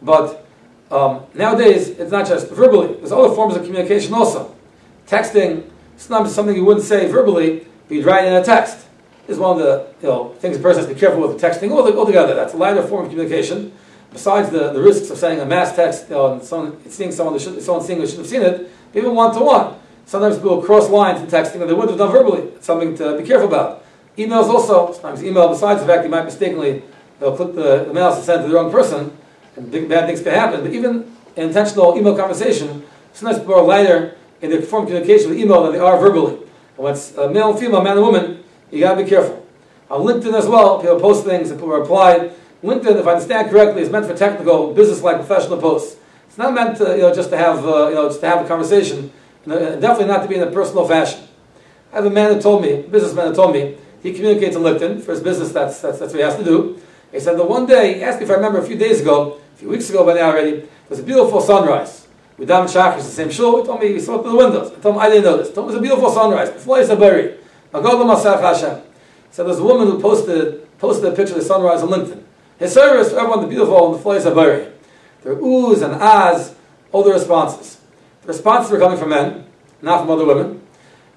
But 0.03 0.44
um, 0.91 1.23
nowadays, 1.35 1.91
it's 1.91 2.11
not 2.11 2.26
just 2.26 2.50
verbally, 2.50 2.94
there's 2.94 3.12
other 3.12 3.32
forms 3.32 3.55
of 3.55 3.64
communication 3.64 4.12
also. 4.12 4.53
Texting, 5.06 5.70
it's 5.94 6.11
not 6.11 6.29
something 6.29 6.56
you 6.56 6.64
wouldn't 6.64 6.85
say 6.85 7.06
verbally, 7.06 7.64
but 7.87 7.94
you'd 7.94 8.06
write 8.06 8.25
in 8.25 8.32
a 8.32 8.43
text. 8.43 8.88
Is 9.29 9.38
one 9.38 9.61
of 9.61 9.64
the 9.64 9.87
you 10.02 10.09
know, 10.09 10.35
things 10.38 10.56
a 10.56 10.61
person 10.61 10.79
has 10.81 10.88
to 10.88 10.94
be 10.94 10.99
careful 10.99 11.20
with 11.20 11.41
texting 11.41 11.70
altogether. 11.70 12.35
That's 12.35 12.55
a 12.55 12.56
lighter 12.56 12.82
form 12.82 13.05
of 13.05 13.11
communication. 13.11 13.73
Besides 14.12 14.50
the, 14.50 14.73
the 14.73 14.81
risks 14.81 15.11
of 15.11 15.19
sending 15.19 15.41
a 15.41 15.47
mass 15.47 15.75
text, 15.75 16.09
you 16.09 16.14
know, 16.14 16.32
and 16.35 16.43
someone, 16.43 16.88
seeing 16.88 17.12
someone, 17.12 17.38
should, 17.38 17.61
someone 17.61 17.85
seeing 17.85 17.99
who 17.99 18.06
shouldn't 18.06 18.31
have 18.31 18.31
seen 18.31 18.43
it, 18.43 18.70
even 18.94 19.15
one 19.15 19.35
to 19.35 19.41
one. 19.41 19.75
Sometimes 20.05 20.37
people 20.37 20.62
cross 20.62 20.88
lines 20.88 21.21
in 21.21 21.27
texting 21.27 21.59
that 21.59 21.67
they 21.67 21.75
wouldn't 21.75 21.91
have 21.91 21.99
done 21.99 22.12
verbally. 22.12 22.43
It's 22.55 22.67
something 22.67 22.97
to 22.97 23.19
be 23.19 23.25
careful 23.25 23.49
about. 23.49 23.85
Emails 24.17 24.49
also, 24.49 24.93
sometimes 24.93 25.23
email, 25.23 25.49
besides 25.49 25.81
the 25.81 25.87
fact 25.87 26.05
you 26.05 26.11
might 26.11 26.25
mistakenly 26.25 26.83
they'll 27.19 27.37
click 27.37 27.55
the, 27.55 27.85
the 27.85 27.93
mail 27.93 28.15
to 28.15 28.23
send 28.23 28.43
to 28.43 28.49
the 28.49 28.55
wrong 28.55 28.71
person, 28.71 29.17
and 29.56 29.71
big 29.71 29.88
bad 29.88 30.06
things 30.06 30.23
can 30.23 30.33
happen. 30.33 30.62
But 30.62 30.73
even 30.73 31.12
an 31.37 31.44
intentional 31.44 31.97
email 31.99 32.17
conversation, 32.17 32.85
sometimes 33.12 33.38
people 33.38 33.55
are 33.55 33.65
lighter 33.65 34.17
in 34.40 34.50
their 34.50 34.62
form 34.62 34.85
of 34.85 34.88
communication 34.88 35.31
with 35.31 35.38
email 35.38 35.62
than 35.64 35.73
they 35.73 35.78
are 35.78 35.99
verbally. 35.99 36.35
And 36.35 36.85
when 36.85 36.95
it's 36.95 37.16
male 37.16 37.50
and 37.50 37.59
female, 37.59 37.83
man 37.83 37.97
and 37.97 38.07
woman, 38.07 38.45
you 38.71 38.81
gotta 38.81 39.02
be 39.02 39.09
careful. 39.09 39.47
On 39.90 40.02
LinkedIn 40.02 40.35
as 40.35 40.47
well, 40.47 40.81
people 40.81 41.00
post 41.00 41.25
things 41.25 41.50
and 41.50 41.59
people 41.59 41.73
reply. 41.73 42.31
LinkedIn, 42.62 42.97
if 43.00 43.07
I 43.07 43.12
understand 43.12 43.50
correctly, 43.50 43.83
is 43.83 43.90
meant 43.90 44.07
for 44.07 44.16
technical, 44.16 44.75
business-like, 44.75 45.16
professional 45.16 45.59
posts. 45.59 45.97
It's 46.37 46.43
not 46.43 46.52
meant 46.52 46.76
to, 46.76 46.95
you 46.95 47.00
know, 47.00 47.14
just 47.14 47.31
to 47.31 47.37
have, 47.38 47.64
uh, 47.64 47.88
you 47.88 47.95
know, 47.95 48.09
just 48.09 48.21
to 48.21 48.26
have 48.26 48.45
a 48.45 48.47
conversation 48.47 49.11
definitely 49.47 50.05
not 50.05 50.21
to 50.21 50.28
be 50.28 50.35
in 50.35 50.43
a 50.43 50.50
personal 50.50 50.87
fashion. 50.87 51.26
I 51.95 51.97
have 51.97 52.05
a 52.05 52.11
man 52.11 52.35
who 52.35 52.43
told 52.43 52.61
me, 52.61 52.81
a 52.81 52.83
businessman 52.83 53.28
who 53.28 53.35
told 53.35 53.55
me, 53.55 53.78
he 54.02 54.12
communicates 54.12 54.55
in 54.55 54.61
LinkedIn 54.61 55.00
for 55.00 55.12
his 55.12 55.23
business, 55.23 55.50
that's, 55.52 55.81
that's, 55.81 55.99
that's 55.99 56.12
what 56.12 56.19
he 56.19 56.23
has 56.23 56.37
to 56.37 56.45
do. 56.45 56.78
He 57.11 57.21
said 57.21 57.38
that 57.38 57.49
one 57.49 57.64
day, 57.64 57.95
he 57.95 58.02
asked 58.02 58.19
me 58.19 58.26
if 58.26 58.31
I 58.31 58.35
remember 58.35 58.59
a 58.59 58.66
few 58.66 58.76
days 58.76 59.00
ago, 59.00 59.40
a 59.55 59.57
few 59.57 59.71
weeks 59.71 59.88
ago 59.88 60.05
by 60.05 60.12
now 60.12 60.28
already, 60.28 60.59
it 60.59 60.90
was 60.90 60.99
a 60.99 61.05
beautiful 61.05 61.40
sunrise. 61.40 62.07
We 62.37 62.45
davened 62.45 62.69
Shachris, 62.69 62.97
the 62.97 63.02
same 63.05 63.31
shul, 63.31 63.62
he 63.62 63.66
told 63.66 63.81
me, 63.81 63.95
he 63.95 63.99
saw 63.99 64.21
through 64.21 64.33
the 64.33 64.37
windows. 64.37 64.73
I 64.73 64.81
told 64.81 64.97
him 64.97 65.00
I 65.00 65.09
didn't 65.09 65.25
me 65.25 65.49
it 65.49 65.57
was 65.57 65.75
a 65.75 65.81
beautiful 65.81 66.11
sunrise. 66.11 66.50
Before 66.50 66.85
said, 66.85 67.00
Berry, 67.00 67.38
Hashem. 67.73 68.83
So 69.31 69.43
there's 69.43 69.59
a 69.59 69.64
woman 69.64 69.88
who 69.88 70.02
posted, 70.02 70.69
posted 70.76 71.11
a 71.11 71.16
picture 71.16 71.33
of 71.33 71.40
the 71.40 71.47
sunrise 71.47 71.83
on 71.83 71.88
LinkedIn. 71.88 72.23
His 72.59 72.75
service 72.75 73.14
everyone, 73.14 73.40
the 73.40 73.47
beautiful, 73.47 73.87
and 73.87 73.95
the 73.95 74.02
Floy 74.02 74.19
Sabari. 74.19 74.75
There 75.26 75.35
are 75.35 75.40
oohs 75.40 75.83
and 75.83 76.00
ahs, 76.00 76.54
all 76.92 77.02
the 77.02 77.11
responses. 77.11 77.80
The 78.23 78.28
responses 78.28 78.71
were 78.71 78.78
coming 78.78 78.97
from 78.97 79.09
men, 79.09 79.45
not 79.83 80.02
from 80.02 80.11
other 80.11 80.25
women. 80.25 80.62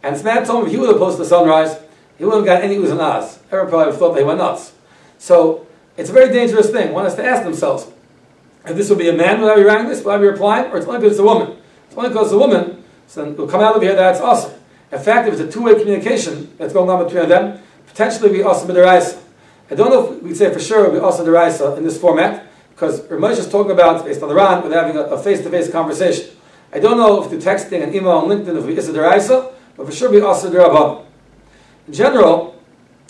And 0.01 0.15
this 0.15 0.23
man 0.23 0.43
told 0.43 0.63
me 0.63 0.69
if 0.69 0.71
he 0.71 0.79
would 0.79 0.89
have 0.89 0.97
posted 0.97 1.23
the 1.23 1.29
sunrise, 1.29 1.77
he 2.17 2.25
wouldn't 2.25 2.47
have 2.47 2.57
got 2.57 2.63
any 2.63 2.77
oohs 2.77 2.89
and 2.89 2.99
ahs. 2.99 3.37
Everyone 3.51 3.69
probably 3.69 3.95
thought 3.95 4.15
they 4.15 4.23
went 4.23 4.39
nuts. 4.39 4.73
So 5.19 5.67
it's 5.95 6.09
a 6.09 6.13
very 6.13 6.33
dangerous 6.33 6.71
thing. 6.71 6.91
One 6.91 7.03
has 7.03 7.13
to 7.17 7.23
ask 7.23 7.43
themselves, 7.43 7.85
if 8.65 8.75
this 8.75 8.89
would 8.89 8.97
be 8.97 9.09
a 9.09 9.13
man, 9.13 9.41
would 9.41 9.51
I 9.51 9.55
be 9.57 9.61
writing 9.61 9.87
this? 9.87 10.03
Would 10.03 10.11
I 10.11 10.17
be 10.17 10.25
replying? 10.25 10.71
Or 10.71 10.77
it's 10.77 10.87
only 10.87 11.01
because 11.01 11.11
it's 11.11 11.19
a 11.19 11.23
woman. 11.23 11.57
It's 11.85 11.95
only 11.95 12.09
because 12.09 12.25
it's 12.25 12.33
a 12.33 12.39
woman, 12.39 12.83
so 13.05 13.23
then 13.23 13.33
it'll 13.33 13.47
come 13.47 13.61
out 13.61 13.75
of 13.75 13.83
here 13.83 13.95
that's 13.95 14.19
awesome. 14.19 14.59
In 14.91 14.97
fact, 14.97 15.27
if 15.27 15.35
it's 15.35 15.41
a 15.43 15.51
two-way 15.51 15.75
communication 15.79 16.51
that's 16.57 16.73
going 16.73 16.89
on 16.89 17.05
between 17.05 17.29
them, 17.29 17.61
potentially 17.85 18.31
be 18.31 18.41
awesome 18.41 18.69
deraisa. 18.69 19.21
I 19.69 19.75
don't 19.75 19.91
know 19.91 20.15
if 20.15 20.23
we'd 20.23 20.35
say 20.35 20.51
for 20.51 20.59
sure 20.59 20.85
it 20.85 20.93
would 20.93 20.99
be 20.99 21.05
awesome 21.05 21.27
in 21.77 21.83
this 21.83 22.01
format, 22.01 22.48
because 22.79 23.01
Ramesh 23.01 23.37
is 23.37 23.49
talking 23.49 23.71
about, 23.71 24.05
based 24.05 24.21
on 24.23 24.29
the 24.29 24.35
Ran, 24.35 24.63
with 24.63 24.71
having 24.71 24.95
a, 24.95 25.01
a 25.01 25.21
face-to-face 25.21 25.69
conversation. 25.69 26.29
I 26.71 26.79
don't 26.79 26.95
know 26.95 27.21
if 27.21 27.29
the 27.29 27.35
texting 27.35 27.83
and 27.83 27.93
email 27.93 28.11
on 28.11 28.29
LinkedIn 28.29 28.57
if 28.57 28.77
it's 28.77 28.87
a 28.87 28.93
deraisa, 28.93 29.51
but 29.75 29.85
for 29.85 29.91
sure 29.91 30.09
be 30.09 30.21
also 30.21 30.49
derabban. 30.49 31.03
In 31.87 31.93
general, 31.93 32.57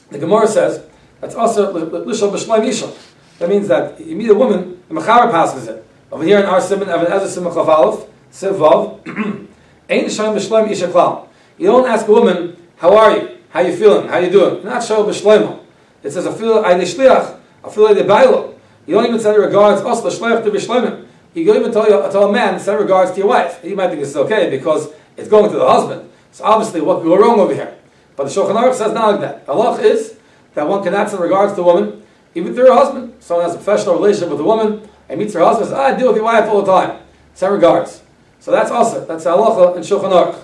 the 0.10 0.18
Gemara 0.18 0.48
says 0.48 0.84
that's 1.22 1.36
also 1.36 1.72
lishal 1.72 2.32
b'shloim 2.32 2.66
yishal. 2.66 2.98
That 3.38 3.50
means 3.50 3.68
that 3.68 4.00
you 4.00 4.16
meet 4.16 4.30
a 4.30 4.34
woman, 4.34 4.82
the 4.88 4.96
mechaber 4.96 5.30
passes 5.30 5.68
it. 5.68 5.86
Over 6.12 6.24
here 6.24 6.40
in 6.40 6.46
our 6.46 6.62
simon, 6.62 6.90
Evan 6.90 7.06
Ezra 7.06 7.30
Simon 7.30 7.54
Chav 7.54 8.08
Sevav, 8.32 9.08
Ein 9.90 10.10
Shem 10.10 10.34
B'Shlem 10.34 10.72
Isha 10.72 10.88
Klal. 10.88 11.28
You 11.60 11.68
don't 11.68 11.88
ask 11.88 12.08
a 12.08 12.12
woman, 12.12 12.58
how 12.78 12.98
are 12.98 13.16
you? 13.16 13.38
How 13.52 13.60
you 13.60 13.76
feeling? 13.76 14.08
How 14.08 14.18
you 14.18 14.32
doing? 14.32 14.66
Not 14.66 14.84
Shem 14.84 14.98
B'Shlem. 15.06 15.60
It 16.02 16.10
says, 16.10 16.26
I 16.26 16.34
feel 16.34 16.58
I 16.66 16.74
Shliach, 16.74 17.40
I 17.64 17.70
feel 17.70 17.84
like 17.84 17.98
the 17.98 18.04
Bailo. 18.04 18.56
You 18.90 18.96
don't 18.96 19.06
even 19.06 19.20
say 19.20 19.38
regards 19.38 19.84
us, 19.84 20.02
B'Shliach 20.02 20.44
to 20.44 20.50
B'Shlemim. 20.50 21.06
You 21.36 21.46
don't 21.46 21.58
even 21.58 21.72
tell, 21.72 21.88
you, 21.88 22.12
tell 22.12 22.28
a 22.28 22.34
man, 22.34 22.60
say 22.60 22.76
regards 22.76 23.12
to 23.12 23.18
your 23.20 23.28
wife. 23.28 23.62
He 23.62 23.76
might 23.76 23.90
think 23.90 24.02
it's 24.02 24.16
okay 24.16 24.50
because 24.50 24.92
it's 25.16 25.30
going 25.30 25.52
to 25.52 25.58
the 25.60 25.70
husband. 25.70 26.10
So 26.32 26.44
obviously, 26.44 26.82
what 26.82 27.04
could 27.04 27.06
go 27.06 27.16
wrong 27.16 27.40
over 27.40 27.54
here? 27.54 27.78
But 28.16 28.24
the 28.24 28.30
Shulchan 28.32 28.56
Aruch 28.56 28.74
says 28.74 28.92
not 28.92 29.12
like 29.12 29.22
that. 29.22 29.48
Allah 29.48 29.80
is 29.80 30.18
that 30.56 30.68
one 30.68 30.84
cannot 30.84 31.08
send 31.08 31.22
regards 31.22 31.54
to 31.54 31.62
a 31.62 31.64
woman, 31.66 32.02
even 32.34 32.56
through 32.56 32.66
her 32.66 32.74
husband. 32.74 33.14
Someone 33.20 33.46
has 33.46 33.54
a 33.54 33.60
professional 33.60 33.94
relationship 33.94 34.32
with 34.32 34.40
a 34.40 34.44
woman 34.44 34.90
and 35.08 35.20
meets 35.20 35.36
her 35.36 35.42
husband, 35.42 35.68
says, 35.68 35.78
ah, 35.78 35.94
I 35.94 35.96
deal 35.96 36.08
with 36.08 36.16
your 36.16 36.26
wife 36.26 36.50
all 36.50 36.64
the 36.64 36.72
time. 36.72 37.00
Send 37.36 37.54
regards. 37.54 38.02
So 38.40 38.50
that's 38.50 38.72
also 38.72 39.06
that's 39.06 39.24
halacha 39.24 39.76
and 39.76 39.86
Shulchan 39.86 40.12
Aruch. 40.12 40.42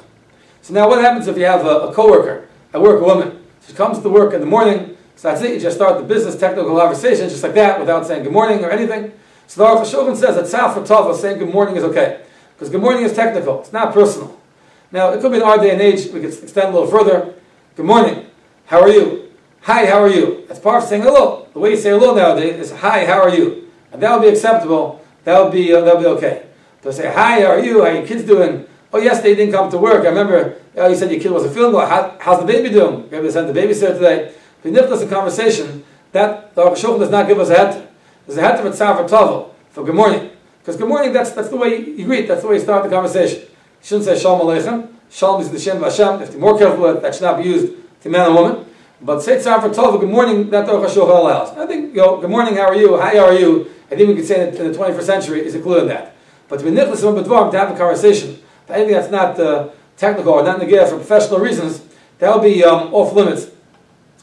So 0.61 0.75
now, 0.75 0.87
what 0.87 1.01
happens 1.01 1.27
if 1.27 1.35
you 1.35 1.45
have 1.45 1.65
a, 1.65 1.87
a 1.87 1.93
coworker 1.95 2.47
at 2.75 2.79
work, 2.79 3.01
a 3.01 3.05
woman? 3.05 3.43
She 3.65 3.73
comes 3.73 3.97
to 4.01 4.09
work 4.09 4.35
in 4.35 4.39
the 4.39 4.45
morning. 4.45 4.94
So 5.15 5.29
that's 5.29 5.41
it. 5.41 5.53
You 5.53 5.59
just 5.59 5.77
start 5.77 5.97
the 5.97 6.03
business 6.03 6.35
technical 6.37 6.75
conversation 6.77 7.29
just 7.29 7.43
like 7.43 7.53
that, 7.53 7.79
without 7.79 8.05
saying 8.05 8.23
good 8.23 8.33
morning 8.33 8.63
or 8.63 8.69
anything. 8.69 9.13
So 9.47 9.61
the 9.61 9.67
Aruch 9.67 9.93
Shulchan 9.93 10.17
says 10.17 10.35
that 10.35 10.45
Saf 10.45 10.85
Tava 10.85 11.15
saying 11.15 11.39
good 11.39 11.53
morning 11.53 11.75
is 11.75 11.83
okay 11.83 12.21
because 12.55 12.69
good 12.69 12.81
morning 12.81 13.03
is 13.03 13.13
technical. 13.13 13.61
It's 13.61 13.73
not 13.73 13.93
personal. 13.93 14.39
Now, 14.91 15.11
it 15.11 15.21
could 15.21 15.31
be 15.31 15.37
in 15.37 15.43
our 15.43 15.57
day 15.57 15.71
and 15.71 15.81
age. 15.81 16.05
We 16.05 16.21
could 16.21 16.33
extend 16.33 16.69
a 16.69 16.79
little 16.79 16.87
further. 16.87 17.33
Good 17.75 17.85
morning. 17.85 18.27
How 18.65 18.81
are 18.81 18.89
you? 18.89 19.31
Hi, 19.61 19.85
how 19.85 20.01
are 20.01 20.09
you? 20.09 20.45
That's 20.47 20.59
part 20.59 20.83
of 20.83 20.89
saying 20.89 21.01
hello. 21.01 21.47
The 21.53 21.59
way 21.59 21.71
you 21.71 21.77
say 21.77 21.89
hello 21.89 22.15
nowadays 22.15 22.59
is 22.59 22.71
hi, 22.71 23.05
how 23.05 23.21
are 23.21 23.33
you? 23.33 23.71
And 23.91 24.01
that 24.01 24.13
would 24.13 24.21
be 24.21 24.29
acceptable. 24.29 25.01
That 25.23 25.41
would 25.41 25.51
be 25.51 25.73
uh, 25.73 25.81
that 25.81 25.95
would 25.95 26.03
be 26.03 26.07
okay. 26.09 26.45
To 26.83 26.93
say 26.93 27.11
hi, 27.11 27.41
how 27.41 27.47
are 27.47 27.59
you? 27.59 27.79
How 27.81 27.87
are 27.87 27.93
your 27.95 28.05
kids 28.05 28.23
doing? 28.23 28.67
Oh, 28.93 28.99
yes, 28.99 29.21
they 29.21 29.35
didn't 29.35 29.53
come 29.53 29.69
to 29.71 29.77
work. 29.77 30.05
I 30.05 30.09
remember 30.09 30.57
oh, 30.77 30.87
you 30.87 30.95
said 30.95 31.11
your 31.11 31.19
kid 31.19 31.31
wasn't 31.31 31.53
feeling 31.53 31.73
well. 31.73 31.87
How, 31.87 32.15
how's 32.19 32.39
the 32.39 32.45
baby 32.45 32.69
doing? 32.69 33.09
Maybe 33.11 33.23
they 33.23 33.31
sent 33.31 33.53
the 33.53 33.59
babysitter 33.59 33.93
today. 33.93 34.33
If 34.65 34.73
you 34.73 34.81
nift 34.81 34.91
us 34.91 35.01
a 35.03 35.07
conversation, 35.07 35.83
that 36.11 36.55
the 36.55 36.63
Shulchan 36.71 36.97
does 36.97 37.11
not 37.11 37.27
give 37.27 37.39
us 37.39 37.49
a 37.49 37.55
heter. 37.55 37.87
There's 38.25 38.39
a 38.39 38.41
heter 38.41 38.63
with 38.63 38.73
tzavah 38.73 39.07
tavel 39.07 39.53
for 39.69 39.83
good 39.83 39.93
morning. 39.93 40.31
Because 40.59 40.75
good 40.75 40.87
morning, 40.89 41.13
that's, 41.13 41.29
that's 41.33 41.49
the 41.49 41.55
way 41.55 41.77
you 41.77 42.03
greet, 42.05 42.27
that's 42.27 42.41
the 42.41 42.47
way 42.47 42.55
you 42.55 42.61
start 42.61 42.83
the 42.83 42.89
conversation. 42.89 43.41
You 43.41 43.47
shouldn't 43.83 44.05
say 44.05 44.17
shalom 44.17 44.41
aleichem. 44.41 44.91
Shalom 45.11 45.41
is 45.41 45.51
the 45.51 45.59
Shem 45.59 45.83
Hashem. 45.83 46.19
If 46.23 46.31
you're 46.31 46.39
more 46.39 46.57
careful 46.57 46.81
with 46.81 46.97
it, 46.97 47.01
that 47.03 47.13
should 47.13 47.21
not 47.21 47.37
be 47.37 47.47
used 47.47 47.73
to 48.01 48.09
man 48.09 48.25
and 48.25 48.33
woman. 48.33 48.65
But 48.99 49.21
say 49.21 49.37
tzavah 49.37 49.71
tavel, 49.71 49.99
good 49.99 50.09
morning, 50.09 50.49
that 50.49 50.65
the 50.65 50.71
Shulchan 50.71 51.15
allows. 51.15 51.55
I 51.55 51.67
think, 51.67 51.93
you 51.93 52.01
know, 52.01 52.19
good 52.19 52.31
morning, 52.31 52.55
how 52.55 52.69
are 52.69 52.75
you? 52.75 52.97
Hi, 52.97 53.17
how 53.17 53.25
are 53.25 53.37
you? 53.37 53.69
I 53.91 53.95
think 53.95 54.09
we 54.09 54.15
could 54.15 54.25
say 54.25 54.49
it 54.49 54.55
in 54.55 54.71
the 54.71 54.75
21st 54.75 55.03
century 55.03 55.45
is 55.45 55.53
included 55.53 55.83
in 55.83 55.87
that. 55.89 56.15
But 56.47 56.57
to 56.57 56.65
be 56.65 56.71
nichlas 56.71 57.01
to 57.01 57.57
have 57.59 57.69
a 57.69 57.77
conversation, 57.77 58.39
anything 58.67 58.93
that's 58.93 59.11
not 59.11 59.39
uh, 59.39 59.69
technical 59.95 60.33
or 60.33 60.43
not 60.43 60.55
in 60.55 60.61
the 60.61 60.65
gear 60.65 60.87
for 60.87 60.95
professional 60.95 61.39
reasons, 61.39 61.83
that 62.17 62.33
will 62.33 62.41
be 62.41 62.63
um, 62.63 62.91
off 62.95 63.13
limits. 63.13 63.51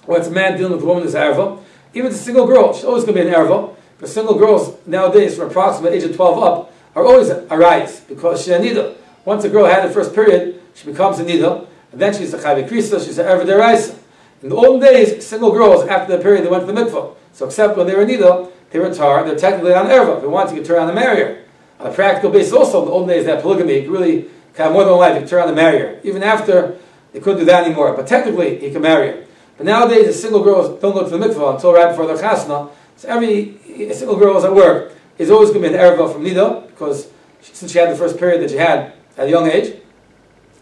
It's 0.08 0.28
a 0.28 0.30
man 0.30 0.56
dealing 0.56 0.72
with 0.72 0.82
a 0.82 0.86
woman 0.86 1.04
who's 1.04 1.14
erva, 1.14 1.62
even 1.94 2.10
a 2.10 2.14
single 2.14 2.46
girl, 2.46 2.72
she's 2.74 2.84
always 2.84 3.04
going 3.04 3.16
to 3.16 3.22
be 3.22 3.28
an 3.28 3.34
erva. 3.34 3.76
Because 3.96 4.14
single 4.14 4.34
girls 4.34 4.76
nowadays, 4.86 5.36
from 5.36 5.50
approximately 5.50 5.98
age 5.98 6.04
of 6.04 6.16
12 6.16 6.42
up, 6.42 6.72
are 6.96 7.04
always 7.04 7.28
a 7.28 7.56
rise 7.56 8.00
because 8.00 8.40
she's 8.40 8.48
a 8.48 8.58
nida. 8.58 8.96
Once 9.24 9.44
a 9.44 9.48
girl 9.48 9.64
had 9.66 9.84
her 9.84 9.90
first 9.90 10.14
period, 10.14 10.60
she 10.74 10.86
becomes 10.86 11.20
a 11.20 11.24
nida, 11.24 11.66
and 11.92 12.00
then 12.00 12.12
she's 12.12 12.34
a 12.34 12.38
chayve 12.38 12.68
krisa, 12.68 13.04
she's 13.04 13.18
a 13.18 13.24
erva 13.24 13.44
deraisa. 13.44 13.96
In 14.42 14.48
the 14.48 14.56
olden 14.56 14.80
days, 14.80 15.24
single 15.24 15.52
girls, 15.52 15.86
after 15.86 16.16
the 16.16 16.22
period, 16.22 16.44
they 16.44 16.48
went 16.48 16.66
to 16.66 16.72
the 16.72 16.80
mikvah. 16.80 17.14
So 17.32 17.46
except 17.46 17.76
when 17.76 17.86
they 17.86 17.94
were 17.94 18.04
nida, 18.04 18.50
they 18.70 18.80
were 18.80 18.92
tar, 18.92 19.24
they're 19.24 19.36
technically 19.36 19.72
on 19.72 19.86
erva. 19.86 20.16
If 20.16 20.22
they 20.22 20.28
want 20.28 20.48
to 20.48 20.56
get 20.56 20.64
turned 20.64 20.80
on 20.80 20.86
the 20.88 20.94
marrier. 20.94 21.44
On 21.78 21.86
a 21.86 21.92
practical 21.92 22.30
basis 22.30 22.52
also, 22.52 22.80
in 22.80 22.86
the 22.86 22.90
olden 22.90 23.08
days, 23.08 23.26
that 23.26 23.42
polygamy, 23.42 23.76
you 23.76 23.82
could 23.82 23.92
really 23.92 24.28
have 24.56 24.72
more 24.72 24.82
than 24.82 24.92
one 24.92 25.00
wife, 25.00 25.14
you 25.14 25.20
could 25.20 25.30
turn 25.30 25.42
on 25.42 25.48
the 25.48 25.54
marrier. 25.54 26.00
Even 26.02 26.22
after, 26.22 26.76
they 27.12 27.20
couldn't 27.20 27.38
do 27.38 27.44
that 27.44 27.64
anymore. 27.64 27.94
But 27.94 28.06
technically, 28.06 28.58
he 28.58 28.70
can 28.70 28.82
marry 28.82 29.08
her. 29.08 29.26
But 29.56 29.66
nowadays, 29.66 30.06
the 30.06 30.12
single 30.12 30.42
girls 30.42 30.80
don't 30.80 30.94
go 30.94 31.04
to 31.04 31.10
the 31.10 31.18
mikvah 31.18 31.54
until 31.54 31.72
right 31.72 31.88
before 31.88 32.06
their 32.06 32.16
chasna. 32.16 32.70
So 32.96 33.08
every 33.08 33.58
single 33.92 34.16
girl 34.16 34.34
who's 34.34 34.44
at 34.44 34.54
work 34.54 34.92
is 35.18 35.30
always 35.30 35.50
going 35.50 35.62
to 35.62 35.68
be 35.68 35.74
an 35.74 35.80
erva 35.80 36.12
from 36.12 36.24
nida, 36.24 36.66
because 36.68 37.08
she, 37.42 37.54
since 37.54 37.72
she 37.72 37.78
had 37.78 37.90
the 37.90 37.96
first 37.96 38.18
period 38.18 38.42
that 38.42 38.50
she 38.50 38.56
had 38.56 38.94
at 39.16 39.26
a 39.26 39.30
young 39.30 39.46
age. 39.46 39.76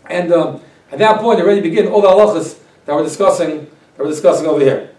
And 0.06 0.32
um, 0.32 0.60
at 0.90 0.98
that 0.98 1.20
point, 1.20 1.40
already 1.40 1.60
begin 1.60 1.86
all 1.88 2.02
the 2.02 2.08
halachas 2.08 2.58
that 2.86 2.94
we're 2.94 3.04
discussing, 3.04 3.66
that 3.96 3.98
we're 3.98 4.08
discussing 4.08 4.46
over 4.46 4.60
here. 4.60 4.90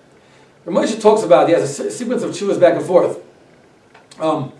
Moshe 0.66 1.00
talks 1.02 1.24
about, 1.24 1.48
he 1.48 1.54
has 1.54 1.80
a 1.80 1.92
sequence 1.92 2.24
of 2.24 2.32
chuvas 2.32 2.60
back 2.60 2.76
and 2.76 2.86
forth. 2.86 3.20
Um, 4.20 4.54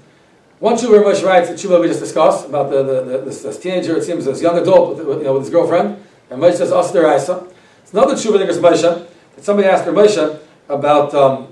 one 0.60 0.76
tshuva 0.76 1.04
Moshe 1.04 1.24
writes, 1.24 1.50
the 1.50 1.56
tshuva 1.56 1.80
we 1.80 1.88
just 1.88 2.00
discussed, 2.00 2.48
about 2.48 2.70
the, 2.70 2.84
the, 2.84 3.02
the 3.04 3.18
this, 3.26 3.44
this, 3.44 3.60
teenager, 3.60 3.96
it 3.98 4.04
seems, 4.04 4.26
this 4.26 4.42
young 4.42 4.58
adult 4.58 4.98
with, 4.98 5.20
you 5.20 5.24
know, 5.24 5.34
with 5.34 5.44
his 5.44 5.52
girlfriend, 5.52 6.04
and 6.30 6.42
Moshe 6.42 6.56
says, 6.56 6.72
Asder 6.72 7.16
Isa. 7.16 7.48
It's 7.84 7.94
another 7.94 8.16
tshuva 8.16 8.40
that 8.40 8.50
Moshe, 8.50 8.82
that 8.82 9.11
somebody 9.42 9.68
asked 9.68 9.86
Moshe 9.86 10.40
about, 10.70 11.14
um, 11.14 11.48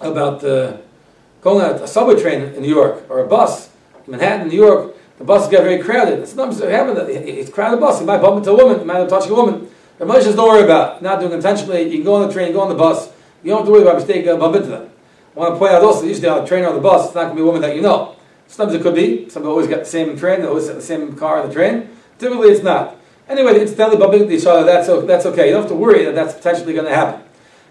about 0.00 0.44
uh, 0.44 0.76
going 1.40 1.64
on 1.64 1.74
a 1.76 1.86
subway 1.86 2.20
train 2.20 2.42
in 2.42 2.62
New 2.62 2.68
York, 2.68 3.04
or 3.08 3.20
a 3.20 3.26
bus 3.26 3.70
in 4.06 4.12
Manhattan, 4.12 4.48
New 4.48 4.56
York, 4.56 4.94
the 5.18 5.24
buses 5.24 5.48
get 5.48 5.62
very 5.62 5.82
crowded. 5.82 6.26
Sometimes 6.28 6.60
it 6.60 6.70
happens 6.70 6.96
that 6.96 7.10
it's 7.10 7.50
crowded 7.50 7.80
bus, 7.80 8.00
you 8.00 8.06
might 8.06 8.20
bump 8.20 8.38
into 8.38 8.50
a 8.50 8.56
woman, 8.56 8.80
you 8.80 8.86
might 8.86 8.98
have 8.98 9.08
touched 9.08 9.28
a 9.28 9.34
woman. 9.34 9.68
The 9.98 10.06
Moshe 10.06 10.22
says, 10.22 10.34
don't 10.34 10.48
worry 10.48 10.64
about 10.64 10.96
it, 10.96 11.02
not 11.02 11.20
doing 11.20 11.32
intentionally, 11.32 11.82
you 11.82 11.96
can 11.96 12.04
go 12.04 12.14
on 12.14 12.26
the 12.26 12.32
train, 12.32 12.52
go 12.52 12.60
on 12.60 12.68
the 12.68 12.74
bus, 12.74 13.10
you 13.42 13.50
don't 13.50 13.58
have 13.58 13.66
to 13.66 13.72
worry 13.72 13.82
about 13.82 13.96
mistake 13.96 14.26
uh, 14.26 14.36
bump 14.36 14.56
into 14.56 14.68
them. 14.68 14.90
I 15.36 15.38
want 15.38 15.54
to 15.54 15.58
point 15.58 15.72
out 15.72 15.82
also, 15.82 16.06
usually 16.06 16.28
on 16.28 16.42
a 16.42 16.46
train 16.46 16.64
or 16.64 16.68
on 16.68 16.74
the 16.74 16.80
bus, 16.80 17.06
it's 17.06 17.14
not 17.14 17.24
going 17.24 17.36
to 17.36 17.36
be 17.36 17.42
a 17.42 17.44
woman 17.44 17.62
that 17.62 17.76
you 17.76 17.82
know. 17.82 18.16
Sometimes 18.46 18.74
it 18.74 18.82
could 18.82 18.96
be. 18.96 19.28
Some 19.30 19.46
always 19.46 19.68
get 19.68 19.80
the 19.80 19.84
same 19.84 20.18
train, 20.18 20.40
they 20.40 20.46
always 20.48 20.68
in 20.68 20.74
the 20.76 20.82
same 20.82 21.14
car 21.14 21.40
on 21.40 21.48
the 21.48 21.54
train. 21.54 21.88
Typically 22.18 22.48
it's 22.48 22.64
not. 22.64 22.96
Anyway, 23.30 23.52
they 23.52 23.62
incidentally 23.62 23.96
bump 23.96 24.12
into 24.12 24.32
each 24.32 24.44
other, 24.44 24.64
that's, 24.64 24.88
that's 25.06 25.24
okay. 25.24 25.46
You 25.46 25.52
don't 25.52 25.62
have 25.62 25.70
to 25.70 25.76
worry 25.76 26.04
that 26.04 26.16
that's 26.16 26.34
potentially 26.34 26.72
going 26.72 26.86
to 26.86 26.94
happen. 26.94 27.22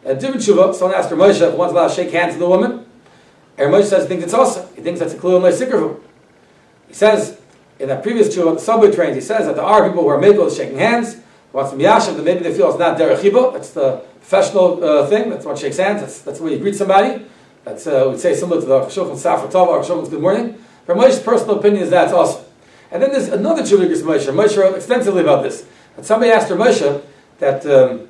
A 0.05 0.15
different 0.15 0.41
tshuva, 0.41 0.73
someone 0.73 0.97
asked 0.97 1.09
Moshe 1.09 1.41
if 1.41 1.53
one's 1.53 1.73
allowed 1.73 1.89
to 1.89 1.93
shake 1.93 2.11
hands 2.11 2.35
with 2.35 2.43
a 2.43 2.47
woman. 2.47 2.85
And 3.57 3.73
Moshe 3.73 3.87
says 3.87 4.03
he 4.03 4.07
thinks 4.07 4.23
it's 4.23 4.33
awesome. 4.33 4.73
He 4.73 4.81
thinks 4.81 5.01
that's 5.01 5.13
a 5.13 5.17
clue 5.17 5.35
in 5.35 5.41
the 5.41 5.99
He 6.87 6.93
says, 6.93 7.41
in 7.77 7.89
that 7.89 8.01
previous 8.01 8.33
tshuva, 8.33 8.57
subway 8.57 8.89
trains, 8.89 9.15
he 9.15 9.21
says 9.21 9.47
that 9.47 9.57
there 9.57 9.65
are 9.65 9.85
people 9.85 10.03
who 10.03 10.07
are 10.07 10.17
makel 10.17 10.55
shaking 10.55 10.77
hands, 10.77 11.17
wants 11.51 11.71
to 11.71 11.77
miyashav, 11.77 12.15
that 12.15 12.23
maybe 12.23 12.39
they 12.39 12.53
feel 12.53 12.69
it's 12.69 12.79
not 12.79 12.97
derech 12.97 13.53
That's 13.53 13.71
the 13.71 13.97
professional 14.21 14.81
uh, 14.81 15.07
thing. 15.07 15.29
That's 15.29 15.45
what 15.45 15.57
shakes 15.57 15.77
hands. 15.77 15.99
That's, 15.99 16.21
that's 16.21 16.37
the 16.37 16.45
way 16.45 16.53
you 16.53 16.59
greet 16.59 16.75
somebody. 16.75 17.25
That's 17.65 17.85
uh, 17.85 18.07
we'd 18.09 18.19
say 18.19 18.33
similar 18.33 18.61
to 18.61 18.65
the 18.65 18.79
Shulchan 18.83 19.17
Safra 19.17 19.51
Tova 19.51 19.67
or 19.67 19.83
Shulchan's 19.83 20.09
Good 20.09 20.21
Morning. 20.21 20.63
For 20.85 20.95
Moshe's 20.95 21.19
personal 21.19 21.59
opinion 21.59 21.83
is 21.83 21.89
that's 21.89 22.13
awesome. 22.13 22.45
And 22.91 23.01
then 23.01 23.11
there's 23.11 23.27
another 23.27 23.61
tshuva 23.61 23.87
Moshe. 23.87 24.27
Moshe 24.33 24.57
wrote 24.57 24.75
extensively 24.75 25.21
about 25.21 25.43
this. 25.43 25.65
And 25.95 26.05
somebody 26.05 26.31
asked 26.31 26.49
her 26.49 26.55
Moshe 26.55 27.03
that 27.39 27.65
um, 27.65 28.07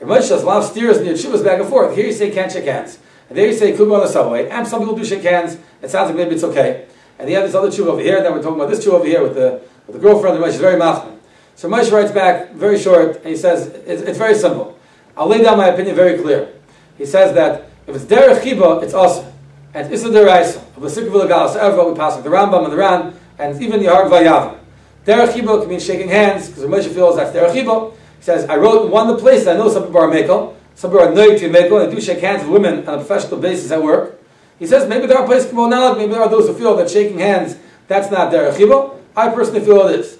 Moshe 0.00 0.28
does 0.28 0.42
a 0.42 0.46
lot 0.46 0.62
of 0.62 0.64
steers 0.64 0.96
and 0.98 1.06
yeshivas 1.06 1.44
back 1.44 1.60
and 1.60 1.68
forth. 1.68 1.94
Here 1.94 2.06
you 2.06 2.12
say 2.12 2.30
can't 2.30 2.50
shake 2.50 2.64
hands. 2.64 2.98
And 3.28 3.38
there 3.38 3.46
you 3.46 3.52
say 3.52 3.72
could 3.76 3.88
go 3.88 3.94
on 3.94 4.00
the 4.00 4.08
subway. 4.08 4.48
And 4.48 4.66
some 4.66 4.80
people 4.80 4.96
do 4.96 5.04
shake 5.04 5.22
hands. 5.22 5.58
It 5.82 5.90
sounds 5.90 6.08
like 6.08 6.16
maybe 6.16 6.34
it's 6.34 6.44
okay. 6.44 6.86
And 7.18 7.28
you 7.28 7.36
have 7.36 7.44
this 7.44 7.54
other 7.54 7.68
tshuva 7.68 7.88
over 7.88 8.00
here. 8.00 8.22
Then 8.22 8.32
we're 8.32 8.42
talking 8.42 8.60
about 8.60 8.70
this 8.70 8.84
tshuva 8.84 8.94
over 8.94 9.04
here 9.04 9.22
with 9.22 9.34
the, 9.34 9.62
with 9.86 9.96
the 9.96 10.02
girlfriend. 10.02 10.36
And 10.36 10.44
Moshe 10.44 10.54
is 10.54 10.60
very 10.60 10.80
machman. 10.80 11.18
So 11.54 11.68
Moshe 11.68 11.92
writes 11.92 12.10
back 12.10 12.52
very 12.52 12.78
short 12.78 13.16
and 13.16 13.26
he 13.26 13.36
says 13.36 13.66
it's, 13.66 14.02
it's 14.02 14.18
very 14.18 14.34
simple. 14.34 14.78
I'll 15.16 15.28
lay 15.28 15.42
down 15.42 15.58
my 15.58 15.68
opinion 15.68 15.94
very 15.94 16.20
clear. 16.20 16.48
He 16.96 17.04
says 17.06 17.34
that 17.34 17.68
if 17.86 17.94
it's 17.94 18.04
derech 18.04 18.40
chiba, 18.40 18.82
it's 18.82 18.94
awesome. 18.94 19.26
And 19.74 19.92
it's 19.92 20.02
Issa 20.02 20.12
Deraisa. 20.12 20.56
Of 20.76 20.82
the 20.82 20.90
Sikh 20.90 21.08
Vilagalas 21.08 21.56
Erva, 21.56 21.90
we 21.90 21.96
pass 21.96 22.14
like 22.14 22.24
the 22.24 22.30
Rambam 22.30 22.64
and 22.64 22.72
the 22.72 22.76
Ran, 22.76 23.14
and 23.38 23.60
even 23.62 23.80
the 23.80 23.86
Harg 23.86 24.10
Vayav. 24.10 24.58
Derech 25.04 25.32
chiba 25.32 25.60
can 25.60 25.68
mean 25.68 25.80
shaking 25.80 26.08
hands, 26.08 26.48
because 26.48 26.64
Moshe 26.64 26.92
feels 26.92 27.16
that's 27.16 27.36
derech 27.36 27.52
chiba. 27.52 27.92
He 28.18 28.24
says, 28.24 28.48
I 28.48 28.56
wrote 28.56 28.88
one 28.90 29.10
of 29.10 29.16
the 29.16 29.22
places 29.22 29.48
I 29.48 29.56
know 29.56 29.68
some 29.68 29.84
people 29.84 30.00
are 30.00 30.08
mekel, 30.08 30.54
some 30.74 30.90
people 30.90 31.06
are 31.06 31.14
noy 31.14 31.36
to 31.38 31.48
mekel, 31.48 31.82
and 31.82 31.90
they 31.90 31.96
do 31.96 32.00
shake 32.00 32.20
hands 32.20 32.42
with 32.42 32.52
women 32.52 32.88
on 32.88 32.94
a 32.94 32.98
professional 32.98 33.40
basis 33.40 33.70
at 33.72 33.82
work. 33.82 34.20
He 34.58 34.66
says, 34.66 34.88
maybe 34.88 35.06
there 35.06 35.18
are 35.18 35.26
places, 35.26 35.52
maybe 35.52 36.12
there 36.12 36.22
are 36.22 36.28
those 36.28 36.46
who 36.46 36.54
feel 36.54 36.76
that 36.76 36.88
shaking 36.88 37.18
hands, 37.18 37.56
that's 37.88 38.10
not 38.12 38.32
derech 38.32 38.54
chiba. 38.54 38.96
I 39.16 39.28
personally 39.30 39.64
feel 39.64 39.88
it 39.88 40.00
is. 40.00 40.18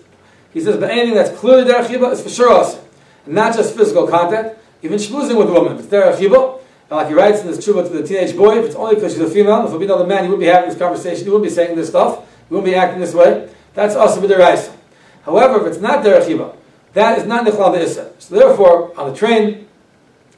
He 0.52 0.60
says, 0.60 0.76
but 0.78 0.90
anything 0.90 1.14
that's 1.14 1.30
clearly 1.38 1.70
derech 1.70 1.86
chiba 1.86 2.10
is 2.12 2.20
for 2.20 2.28
sure 2.28 2.52
awesome. 2.52 2.84
Not 3.24 3.54
just 3.54 3.76
physical 3.76 4.08
contact, 4.08 4.58
even 4.82 4.98
schmoozing 4.98 5.38
with 5.38 5.48
a 5.48 5.52
woman. 5.52 5.78
It's 5.78 5.86
derech 5.86 6.16
chiba, 6.16 6.58
and 6.90 6.96
like 6.98 7.06
he 7.06 7.14
writes 7.14 7.40
in 7.40 7.46
this 7.46 7.58
tshuva 7.58 7.86
to 7.86 7.88
the 7.88 8.06
teenage 8.06 8.36
boy, 8.36 8.58
if 8.58 8.66
it's 8.66 8.74
only 8.74 8.96
because 8.96 9.12
she's 9.12 9.22
a 9.22 9.30
female, 9.30 9.60
if 9.60 9.68
it 9.68 9.72
would 9.72 9.78
be 9.78 9.84
another 9.84 10.06
man, 10.06 10.24
he 10.24 10.28
wouldn't 10.28 10.40
be 10.40 10.46
having 10.46 10.68
this 10.68 10.78
conversation, 10.78 11.24
he 11.24 11.30
wouldn't 11.30 11.48
be 11.48 11.54
saying 11.54 11.76
this 11.76 11.88
stuff, 11.88 12.26
he 12.52 12.56
wouldn't 12.56 12.70
be 12.70 12.78
acting 12.78 13.00
this 13.00 13.14
way. 13.14 13.48
That's 13.72 13.94
also 13.94 14.20
the 14.20 14.36
raisa. 14.36 14.76
However, 15.22 15.62
if 15.62 15.72
it's 15.72 15.80
not 15.80 16.04
derech 16.04 16.26
chiba, 16.26 16.54
that 16.92 17.18
is 17.18 17.24
not 17.24 17.46
nichal 17.46 17.72
the 17.72 18.12
So 18.18 18.34
therefore, 18.34 18.92
on 19.00 19.10
the 19.10 19.16
train, 19.16 19.66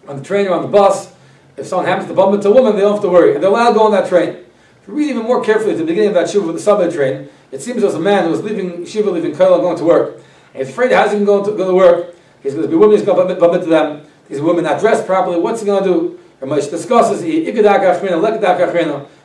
on 0.06 0.18
the 0.18 0.22
train 0.22 0.46
or 0.46 0.52
on 0.52 0.62
the 0.62 0.68
bus, 0.68 1.12
if 1.56 1.66
someone 1.66 1.88
happens 1.88 2.06
to 2.06 2.14
bump 2.14 2.32
into 2.32 2.50
a 2.50 2.54
woman, 2.54 2.76
they 2.76 2.82
don't 2.82 2.92
have 2.92 3.02
to 3.02 3.08
worry, 3.08 3.34
and 3.34 3.42
they're 3.42 3.50
allowed 3.50 3.70
to 3.70 3.74
go 3.74 3.82
on 3.82 3.90
that 3.90 4.08
train. 4.08 4.28
If 4.28 4.86
you 4.86 4.94
read 4.94 5.10
even 5.10 5.24
more 5.24 5.42
carefully 5.42 5.72
at 5.72 5.78
the 5.78 5.84
beginning 5.84 6.10
of 6.10 6.14
that 6.14 6.30
shiva 6.30 6.46
with 6.46 6.54
the 6.54 6.62
subway 6.62 6.88
train, 6.88 7.28
it 7.50 7.60
seems 7.60 7.78
there 7.78 7.86
was 7.86 7.96
a 7.96 8.00
man 8.00 8.26
who 8.26 8.30
was 8.30 8.42
leaving 8.42 8.86
shiva, 8.86 9.10
leaving 9.10 9.32
Kollel, 9.32 9.60
going 9.60 9.78
to 9.78 9.84
work. 9.84 10.22
And 10.52 10.64
he's 10.64 10.68
afraid 10.68 10.92
how's 10.92 11.10
he 11.10 11.24
going 11.24 11.44
to 11.44 11.50
go 11.56 11.66
to 11.66 11.74
work? 11.74 12.14
He's 12.44 12.54
going 12.54 12.64
to 12.64 12.70
be 12.70 12.76
women, 12.76 12.96
he's 12.96 13.04
going 13.04 13.26
to 13.26 13.34
bump 13.34 13.54
into 13.54 13.66
them. 13.66 14.06
These 14.28 14.40
women 14.40 14.62
not 14.62 14.78
dressed 14.78 15.04
properly. 15.04 15.40
What's 15.40 15.62
he 15.62 15.66
going 15.66 15.82
to 15.82 15.88
do? 15.88 16.20
Ramesh 16.40 16.70
discusses. 16.70 17.22
He 17.22 17.44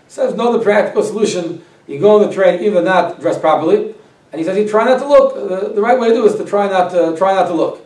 says 0.08 0.34
no 0.34 0.58
the 0.58 0.64
practical 0.64 1.04
solution. 1.04 1.64
You 1.90 2.00
go 2.00 2.22
on 2.22 2.28
the 2.28 2.34
train, 2.34 2.62
even 2.64 2.84
not 2.84 3.20
dressed 3.20 3.42
properly. 3.42 3.96
And 4.32 4.40
he 4.40 4.46
says, 4.46 4.56
you 4.58 4.70
try 4.70 4.86
not 4.86 5.00
to 5.00 5.08
look. 5.08 5.34
The, 5.34 5.74
the 5.74 5.82
right 5.82 6.00
way 6.00 6.10
to 6.10 6.14
do 6.14 6.26
is 6.28 6.36
to 6.36 6.46
try 6.46 6.70
not 6.70 6.92
to, 6.92 7.18
try 7.18 7.34
not 7.34 7.48
to 7.48 7.54
look. 7.54 7.82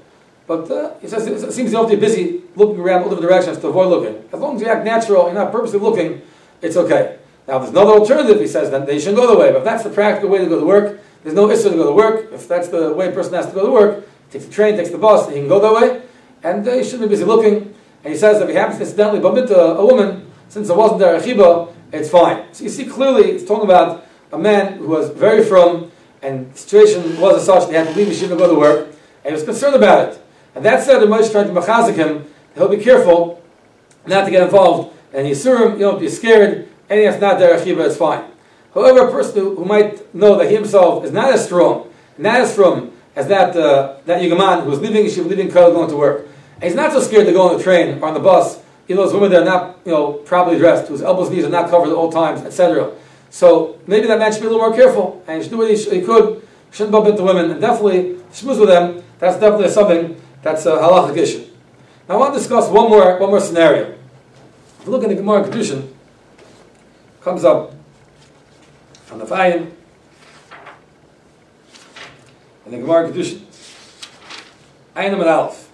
But 0.45 0.69
uh, 0.69 0.93
he 0.99 1.07
says, 1.07 1.25
it 1.25 1.53
seems 1.53 1.71
you 1.71 1.77
have 1.77 1.89
to 1.89 1.95
be 1.95 2.01
busy 2.01 2.41
looking 2.57 2.81
around 2.81 3.03
all 3.03 3.09
different 3.09 3.29
directions 3.29 3.59
to 3.59 3.67
avoid 3.67 3.87
looking. 3.87 4.27
As 4.33 4.41
long 4.41 4.57
as 4.57 4.61
you 4.61 4.67
act 4.67 4.83
natural, 4.83 5.23
you're 5.27 5.33
not 5.33 5.53
purposely 5.53 5.79
looking, 5.79 6.21
it's 6.61 6.75
okay. 6.75 7.17
Now, 7.47 7.59
there's 7.59 7.71
another 7.71 7.91
alternative, 7.91 8.41
he 8.41 8.47
says, 8.47 8.69
then 8.71 8.85
they 8.85 8.99
shouldn't 8.99 9.17
go 9.17 9.27
the 9.27 9.39
way. 9.39 9.51
But 9.51 9.59
if 9.59 9.63
that's 9.63 9.83
the 9.83 9.89
practical 9.89 10.29
way 10.29 10.39
to 10.39 10.47
go 10.47 10.59
to 10.59 10.65
work, 10.65 10.99
there's 11.23 11.35
no 11.35 11.49
issue 11.49 11.69
to 11.69 11.75
go 11.75 11.87
to 11.87 11.95
work. 11.95 12.33
If 12.33 12.49
that's 12.49 12.67
the 12.67 12.93
way 12.93 13.07
a 13.07 13.11
person 13.13 13.33
has 13.35 13.47
to 13.47 13.53
go 13.53 13.65
to 13.65 13.71
work, 13.71 14.05
takes 14.31 14.45
the 14.45 14.51
train, 14.51 14.75
takes 14.75 14.89
the 14.89 14.97
bus, 14.97 15.29
he 15.29 15.35
can 15.35 15.47
go 15.47 15.61
that 15.61 15.73
way. 15.81 16.01
And 16.43 16.67
uh, 16.67 16.73
he 16.73 16.83
shouldn't 16.83 17.03
be 17.03 17.07
busy 17.07 17.23
looking. 17.23 17.73
And 18.03 18.13
he 18.13 18.19
says 18.19 18.39
that 18.39 18.43
if 18.43 18.49
he 18.49 18.55
happens 18.55 18.79
to 18.79 18.83
incidentally 18.83 19.21
bump 19.21 19.37
into 19.37 19.57
a 19.57 19.85
woman, 19.85 20.29
since 20.49 20.69
it 20.69 20.75
wasn't 20.75 20.99
their 20.99 21.17
achiba, 21.17 21.73
it's 21.93 22.09
fine. 22.09 22.53
So 22.53 22.63
you 22.63 22.69
see 22.69 22.85
clearly, 22.85 23.31
it's 23.31 23.45
talking 23.45 23.65
about 23.65 24.05
a 24.31 24.37
man 24.37 24.73
who 24.73 24.87
was 24.87 25.11
very 25.11 25.43
from, 25.43 25.91
and 26.21 26.51
the 26.51 26.57
situation 26.57 27.19
was 27.19 27.37
as 27.37 27.45
such, 27.45 27.69
they 27.69 27.75
had 27.75 27.87
to 27.87 27.93
leave 27.95 28.07
Yeshiva 28.07 28.29
to 28.29 28.35
go 28.35 28.53
to 28.53 28.59
work, 28.59 28.87
and 29.23 29.27
he 29.27 29.33
was 29.33 29.43
concerned 29.43 29.75
about 29.75 30.09
it. 30.09 30.21
And 30.55 30.65
that 30.65 30.83
said, 30.83 30.99
the 30.99 31.05
Moshe 31.05 31.31
tried 31.31 31.43
to 31.43 31.53
machazik 31.53 31.95
him, 31.95 32.25
he'll 32.55 32.67
be 32.67 32.77
careful 32.77 33.41
not 34.07 34.25
to 34.25 34.31
get 34.31 34.43
involved, 34.43 34.95
and 35.13 35.27
Yisurim, 35.27 35.73
you 35.73 35.79
don't 35.79 35.99
be 35.99 36.09
scared, 36.09 36.67
anything 36.89 37.09
that's 37.09 37.21
not 37.21 37.39
their 37.39 37.57
achiva 37.57 37.85
is 37.85 37.95
fine. 37.95 38.25
However, 38.73 39.07
a 39.07 39.11
person 39.11 39.35
who, 39.35 39.55
who, 39.55 39.65
might 39.65 40.13
know 40.15 40.35
that 40.37 40.49
he 40.49 40.55
himself 40.55 41.05
is 41.05 41.11
not 41.11 41.31
as 41.31 41.45
strong, 41.45 41.91
not 42.17 42.41
as 42.41 42.55
from 42.55 42.91
as 43.15 43.27
that 43.27 43.55
uh, 43.55 43.97
that 44.05 44.21
Yugaman 44.21 44.63
who 44.63 44.71
was 44.71 44.79
leaving 44.79 45.05
Yeshiva, 45.05 45.29
leaving 45.29 45.51
Kol, 45.51 45.71
going 45.71 45.89
to 45.89 45.95
work, 45.95 46.27
and 46.55 46.63
he's 46.63 46.75
not 46.75 46.91
so 46.91 46.99
scared 46.99 47.27
to 47.27 47.31
go 47.31 47.49
on 47.49 47.57
the 47.57 47.63
train 47.63 47.99
or 47.99 48.07
on 48.07 48.15
the 48.15 48.19
bus, 48.19 48.62
those 48.87 49.13
women 49.13 49.31
that 49.31 49.41
are 49.41 49.45
not, 49.45 49.79
you 49.85 49.91
know, 49.91 50.13
properly 50.13 50.57
dressed, 50.57 50.87
whose 50.87 51.01
elbows 51.01 51.27
and 51.27 51.37
knees 51.37 51.45
are 51.45 51.49
not 51.49 51.69
covered 51.69 51.89
at 51.89 51.95
all 51.95 52.11
times, 52.11 52.41
etc. 52.41 52.91
So 53.29 53.79
maybe 53.87 54.07
that 54.07 54.19
man 54.19 54.31
should 54.31 54.41
be 54.41 54.47
a 54.47 54.49
little 54.49 54.67
more 54.67 54.75
careful, 54.75 55.23
and 55.27 55.37
he 55.37 55.43
should 55.43 55.51
do 55.51 55.57
what 55.57 55.69
he, 55.69 55.77
sh- 55.77 55.89
he 55.89 56.01
could, 56.01 56.45
shouldn't 56.71 56.91
bump 56.91 57.07
into 57.07 57.23
women, 57.23 57.49
and 57.51 57.61
definitely 57.61 58.15
schmooze 58.33 58.59
with 58.59 58.69
them, 58.69 59.03
that's 59.19 59.39
definitely 59.39 59.69
something 59.69 60.21
that's 60.41 60.65
uh, 60.65 60.77
a 60.77 60.81
halachic 60.81 61.17
issue. 61.17 61.47
Now 62.07 62.15
I 62.15 62.17
want 62.17 62.33
to 62.33 62.39
discuss 62.39 62.69
one 62.69 62.89
more, 62.89 63.17
one 63.19 63.29
more 63.29 63.39
scenario. 63.39 63.91
If 64.79 64.85
you 64.85 64.91
look 64.91 65.03
in 65.03 65.09
the 65.09 65.15
Gemara 65.15 65.45
Kedushin, 65.45 65.89
comes 67.21 67.45
up 67.45 67.73
on 69.11 69.19
the 69.19 69.25
Fayin, 69.25 69.71
in 72.65 72.71
the 72.71 72.77
Gemara 72.79 73.09
Kedushin, 73.09 73.41
Ayin 74.95 75.13
and 75.13 75.23
Aleph. 75.23 75.69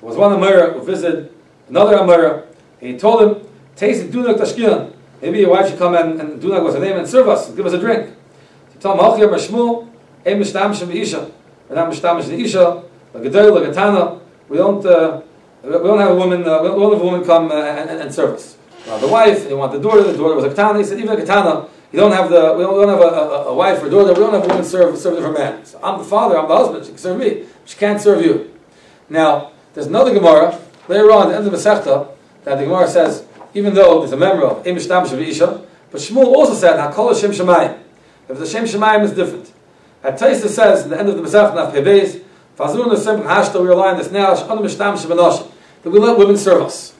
There 0.00 0.08
was 0.08 0.16
one 0.16 0.32
Amira 0.32 0.72
who 0.72 0.82
visited 0.82 1.32
another 1.70 1.96
Amira, 1.96 2.46
and 2.80 2.90
he 2.90 2.98
told 2.98 3.22
him, 3.22 3.48
taste 3.76 4.02
it, 4.02 4.12
Dunak 4.12 4.36
Tashkilan. 4.36 4.92
Maybe 5.22 5.38
your 5.38 5.50
wife 5.50 5.68
should 5.68 5.78
come 5.78 5.94
and, 5.94 6.20
and 6.20 6.42
Dunak 6.42 6.62
was 6.62 6.74
her 6.74 6.80
name 6.80 6.96
and 6.96 7.08
serve 7.08 7.28
us, 7.28 7.48
and 7.48 7.56
give 7.56 7.66
us 7.66 7.72
a 7.72 7.78
drink. 7.78 8.14
So 8.74 8.80
tell 8.80 8.92
him, 8.92 8.98
Halchiyah 9.00 9.32
Mashmul, 9.32 9.88
Ein 10.26 10.40
Mishtam 10.40 10.78
Shem 10.78 10.90
Isha. 10.90 11.30
We're 11.68 11.76
not 11.76 11.92
Isha, 11.92 12.82
like 13.14 13.24
a 13.24 13.28
like 13.28 13.68
a 13.68 13.72
Tana. 13.72 14.20
We 14.48 14.56
don't, 14.56 14.84
uh, 14.84 15.22
we 15.62 15.70
don't 15.70 16.00
have 16.00 16.10
a 16.10 16.16
woman, 16.16 16.46
uh, 16.46 16.62
we 16.62 16.68
don't 16.68 16.92
have 16.92 17.00
a 17.00 17.04
woman 17.04 17.24
come 17.24 17.52
uh, 17.52 17.54
and, 17.54 17.90
and, 17.90 18.12
serve 18.12 18.34
us. 18.34 18.56
The 18.84 19.06
wife, 19.06 19.48
you 19.48 19.56
want 19.56 19.72
the 19.72 19.78
daughter, 19.78 20.02
the 20.02 20.16
daughter 20.16 20.34
was 20.34 20.44
a 20.44 20.48
katana. 20.48 20.78
He 20.78 20.84
said, 20.84 20.98
even 20.98 21.10
a 21.10 21.16
katana, 21.16 21.68
you 21.92 22.00
don't 22.00 22.10
have 22.12 22.30
the, 22.30 22.54
we 22.54 22.64
don't, 22.64 22.76
we 22.76 22.84
don't 22.84 22.88
have 22.88 23.00
a, 23.00 23.14
a, 23.14 23.44
a, 23.46 23.54
wife 23.54 23.82
or 23.82 23.88
daughter, 23.88 24.12
we 24.12 24.18
don't 24.18 24.32
have 24.32 24.44
a 24.44 24.48
woman 24.48 24.64
serve, 24.64 24.98
serve 24.98 25.14
different 25.14 25.38
man. 25.38 25.64
So 25.64 25.78
I'm 25.82 25.98
the 25.98 26.04
father, 26.04 26.36
I'm 26.36 26.48
the 26.48 26.56
husband, 26.56 26.84
she 26.84 26.90
can 26.90 26.98
serve 26.98 27.18
me. 27.18 27.44
She 27.64 27.76
can't 27.76 28.00
serve 28.00 28.24
you. 28.24 28.52
Now, 29.08 29.52
there's 29.74 29.86
another 29.86 30.12
Gemara, 30.12 30.58
later 30.90 31.10
on, 31.12 31.28
at 31.28 31.30
the 31.30 31.36
end 31.36 31.46
of 31.46 31.52
the 31.52 31.58
Masechta, 31.58 32.08
that 32.44 32.58
the 32.58 32.64
Gemara 32.64 32.88
says, 32.88 33.24
even 33.54 33.74
though 33.74 34.00
there's 34.00 34.12
a 34.12 34.16
member 34.16 34.44
of 34.44 34.64
Emish 34.64 34.88
Tam 34.88 35.06
Isha, 35.06 35.62
but 35.90 36.00
Shmuel 36.00 36.26
also 36.26 36.54
said, 36.54 36.78
Hakol 36.78 37.14
Hashem 37.14 37.30
Shemayim. 37.30 37.78
If 38.28 38.38
the 38.38 38.46
Shem 38.46 38.64
Shemayim 38.64 39.04
is 39.04 39.12
different. 39.12 39.52
At 40.02 40.18
Taisa 40.18 40.48
says, 40.48 40.84
in 40.84 40.90
the 40.90 40.98
end 40.98 41.08
of 41.08 41.16
the 41.16 41.22
Masechta, 41.22 41.54
Naf 41.54 41.72
Pebez, 41.72 42.22
Fazun 42.56 42.86
Nesim 42.86 43.24
Hashta, 43.24 43.60
we 43.60 43.68
rely 43.68 43.92
on 43.92 43.98
this 43.98 44.10
now, 44.10 44.34
Shana 44.34 44.60
Mishtam 44.60 44.96
Shemanosh, 44.96 45.50
that 45.82 45.90
we 45.90 45.98
let 45.98 46.18
women 46.18 46.36
serve 46.36 46.62
us. 46.62 46.94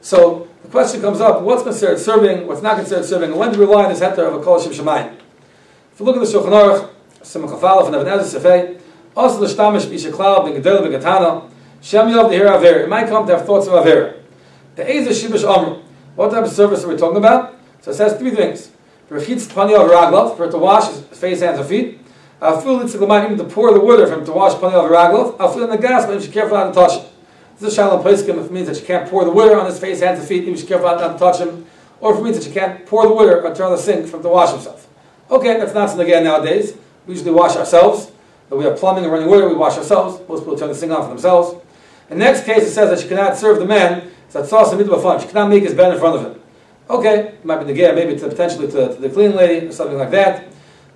So, 0.00 0.48
the 0.62 0.68
question 0.68 1.00
comes 1.00 1.20
up, 1.20 1.42
what's 1.42 1.62
considered 1.62 1.98
serving, 1.98 2.46
what's 2.46 2.62
not 2.62 2.76
considered 2.76 3.04
serving, 3.04 3.30
and 3.30 3.38
when 3.38 3.52
do 3.52 3.58
we 3.58 3.64
rely 3.64 3.84
on 3.84 3.90
this 3.90 4.00
heter 4.00 4.26
of 4.26 4.34
a 4.34 4.42
kol 4.42 4.60
shem 4.60 4.72
shemayim? 4.72 5.14
If 5.92 6.00
you 6.00 6.06
look 6.06 6.16
at 6.16 6.20
the 6.20 6.38
Shulchan 6.38 6.50
Aruch, 6.50 6.90
Simcha 7.22 7.48
Chafalef, 7.54 7.86
and 7.86 7.96
Ezer 7.96 8.40
Sefei, 8.40 8.80
also 9.16 9.40
the 9.40 9.46
Shtamish 9.46 9.86
Bisha 9.86 10.12
Klal, 10.12 10.44
Ben 10.44 10.62
Gedel, 10.62 10.82
Ben 10.82 11.00
Gatana, 11.00 11.49
Shem 11.82 12.08
Yov, 12.08 12.30
the 12.30 12.36
Hir 12.36 12.48
Aver, 12.48 12.80
it 12.80 12.88
might 12.88 13.08
come 13.08 13.26
to 13.26 13.36
have 13.36 13.46
thoughts 13.46 13.66
of 13.66 13.86
Aver. 13.86 14.20
The 14.76 14.88
Ezer 14.88 15.10
Shibish 15.10 15.48
Amr, 15.48 15.82
what 16.14 16.30
type 16.30 16.44
of 16.44 16.50
service 16.50 16.84
are 16.84 16.88
we 16.88 16.96
talking 16.96 17.16
about? 17.16 17.58
So 17.80 17.90
it 17.90 17.94
says 17.94 18.18
three 18.18 18.32
things. 18.32 18.70
Rechitz 19.08 19.52
Pani 19.52 19.74
of 19.74 19.90
Raglov, 19.90 20.36
for 20.36 20.44
it 20.44 20.50
to 20.52 20.58
wash 20.58 20.88
his 20.88 21.00
face, 21.18 21.40
hands, 21.40 21.58
and 21.58 21.68
feet. 21.68 21.98
Afil 22.40 22.80
Litzik 22.80 23.24
even 23.24 23.38
to 23.38 23.44
pour 23.44 23.72
the 23.72 23.80
water 23.80 24.06
for 24.06 24.14
him 24.14 24.24
to 24.24 24.32
wash 24.32 24.58
Pani 24.60 24.74
of 24.74 24.90
Raglov. 24.90 25.38
Afil 25.38 25.64
in 25.64 25.70
the 25.70 25.78
gas, 25.78 26.06
but 26.06 26.16
he 26.16 26.24
should 26.24 26.32
careful 26.32 26.56
not 26.56 26.68
to 26.68 26.72
touch 26.72 27.02
it. 27.02 27.12
This 27.58 27.70
is 27.70 27.74
shalom 27.74 28.00
place 28.00 28.22
it 28.22 28.50
means 28.50 28.68
that 28.68 28.80
you 28.80 28.86
can't 28.86 29.10
pour 29.10 29.24
the 29.24 29.30
water 29.30 29.58
on 29.58 29.66
his 29.66 29.78
face, 29.78 30.00
hands, 30.00 30.18
and 30.18 30.28
feet, 30.28 30.44
you 30.44 30.56
should 30.56 30.68
careful 30.68 30.86
not 30.86 31.12
to 31.12 31.18
touch 31.18 31.38
him. 31.40 31.66
Or 32.00 32.14
if 32.14 32.20
it 32.20 32.22
means 32.22 32.38
that 32.38 32.46
you 32.46 32.52
can't 32.54 32.86
pour 32.86 33.06
the 33.06 33.12
water 33.12 33.42
or 33.42 33.54
turn 33.54 33.70
the 33.70 33.76
sink 33.76 34.06
for 34.06 34.16
him 34.16 34.22
to 34.22 34.28
wash 34.28 34.52
himself. 34.52 34.86
Okay, 35.30 35.58
that's 35.58 35.74
not 35.74 35.90
something 35.90 36.06
again 36.06 36.24
nowadays. 36.24 36.74
We 37.06 37.14
usually 37.14 37.32
wash 37.32 37.56
ourselves. 37.56 38.12
We 38.48 38.64
have 38.64 38.78
plumbing 38.78 39.04
and 39.04 39.12
running 39.12 39.28
water, 39.28 39.48
we 39.48 39.54
wash 39.54 39.76
ourselves. 39.76 40.20
Most 40.28 40.40
people 40.40 40.56
turn 40.56 40.68
the 40.68 40.74
sink 40.74 40.92
on 40.92 41.02
for 41.02 41.08
themselves. 41.08 41.62
The 42.10 42.16
next 42.16 42.44
case, 42.44 42.64
it 42.64 42.72
says 42.72 42.90
that 42.90 42.98
she 42.98 43.08
cannot 43.08 43.36
serve 43.36 43.60
the 43.60 43.64
man, 43.64 44.10
that 44.32 44.46
sauce 44.46 44.72
and 44.72 44.90
fun. 45.02 45.20
She 45.20 45.28
cannot 45.28 45.48
make 45.48 45.62
his 45.62 45.74
bed 45.74 45.94
in 45.94 46.00
front 46.00 46.16
of 46.16 46.26
him. 46.26 46.42
Okay, 46.90 47.28
it 47.28 47.44
might 47.44 47.58
be 47.60 47.66
the 47.66 47.72
gear, 47.72 47.94
maybe 47.94 48.18
to 48.18 48.28
potentially 48.28 48.66
to, 48.66 48.94
to, 48.94 49.00
the 49.00 49.08
clean 49.08 49.36
lady 49.36 49.66
or 49.66 49.72
something 49.72 49.96
like 49.96 50.10
that. 50.10 50.48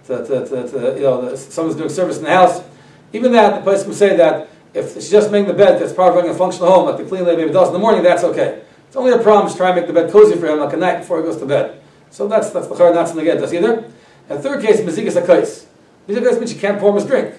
To, 0.09 0.27
to, 0.27 0.47
to, 0.47 0.69
to 0.69 0.95
you 0.97 1.03
know, 1.03 1.37
someone's 1.37 1.77
doing 1.77 1.89
service 1.89 2.19
in 2.19 2.25
the 2.25 2.31
house. 2.31 2.65
Even 3.13 3.31
that, 3.31 3.55
the 3.55 3.63
place 3.63 3.85
can 3.85 3.93
say 3.95 4.17
that 4.17 4.49
if 4.75 4.95
she's 4.95 5.09
just 5.09 5.31
making 5.31 5.47
the 5.47 5.55
bed 5.55 5.81
that's 5.81 5.93
part 5.93 6.11
of 6.11 6.17
running 6.17 6.33
a 6.33 6.35
functional 6.35 6.69
home, 6.69 6.87
like 6.87 6.99
the 6.99 7.05
clean 7.05 7.25
lady 7.25 7.43
maybe 7.43 7.53
does 7.53 7.69
in 7.69 7.75
the 7.75 7.79
morning, 7.79 8.03
that's 8.03 8.25
okay. 8.25 8.63
It's 8.89 8.97
only 8.97 9.13
a 9.13 9.19
problem 9.19 9.51
to 9.51 9.57
try 9.57 9.69
and 9.69 9.77
make 9.77 9.87
the 9.87 9.93
bed 9.93 10.11
cozy 10.11 10.37
for 10.37 10.49
him 10.49 10.59
like 10.59 10.73
a 10.73 10.77
night 10.77 10.99
before 10.99 11.19
he 11.19 11.23
goes 11.23 11.37
to 11.37 11.47
bed. 11.47 11.81
So 12.11 12.27
that's 12.27 12.51
that's 12.51 12.67
the 12.67 12.75
not 12.75 13.07
something 13.07 13.27
again 13.27 13.41
does 13.41 13.55
either. 13.55 13.89
And 14.29 14.41
third 14.41 14.63
case, 14.63 14.81
mezigas 14.81 15.21
akais. 15.21 15.67
Mezigas 16.09 16.39
means 16.39 16.53
she 16.53 16.59
can't 16.59 16.81
pour 16.81 16.91
him 16.91 16.97
his 16.97 17.07
drink. 17.07 17.35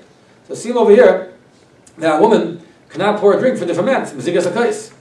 So 0.47 0.55
see 0.55 0.69
him 0.69 0.77
over 0.77 0.91
here, 0.91 1.33
that 1.97 2.21
woman 2.21 2.64
cannot 2.95 3.19
pour 3.19 3.33
a 3.33 3.39
drink 3.39 3.57
for 3.59 3.65
different 3.65 3.87
men. 3.87 4.01
It's 4.03 4.13
mezigas 4.13 4.49
akais. 4.49 4.93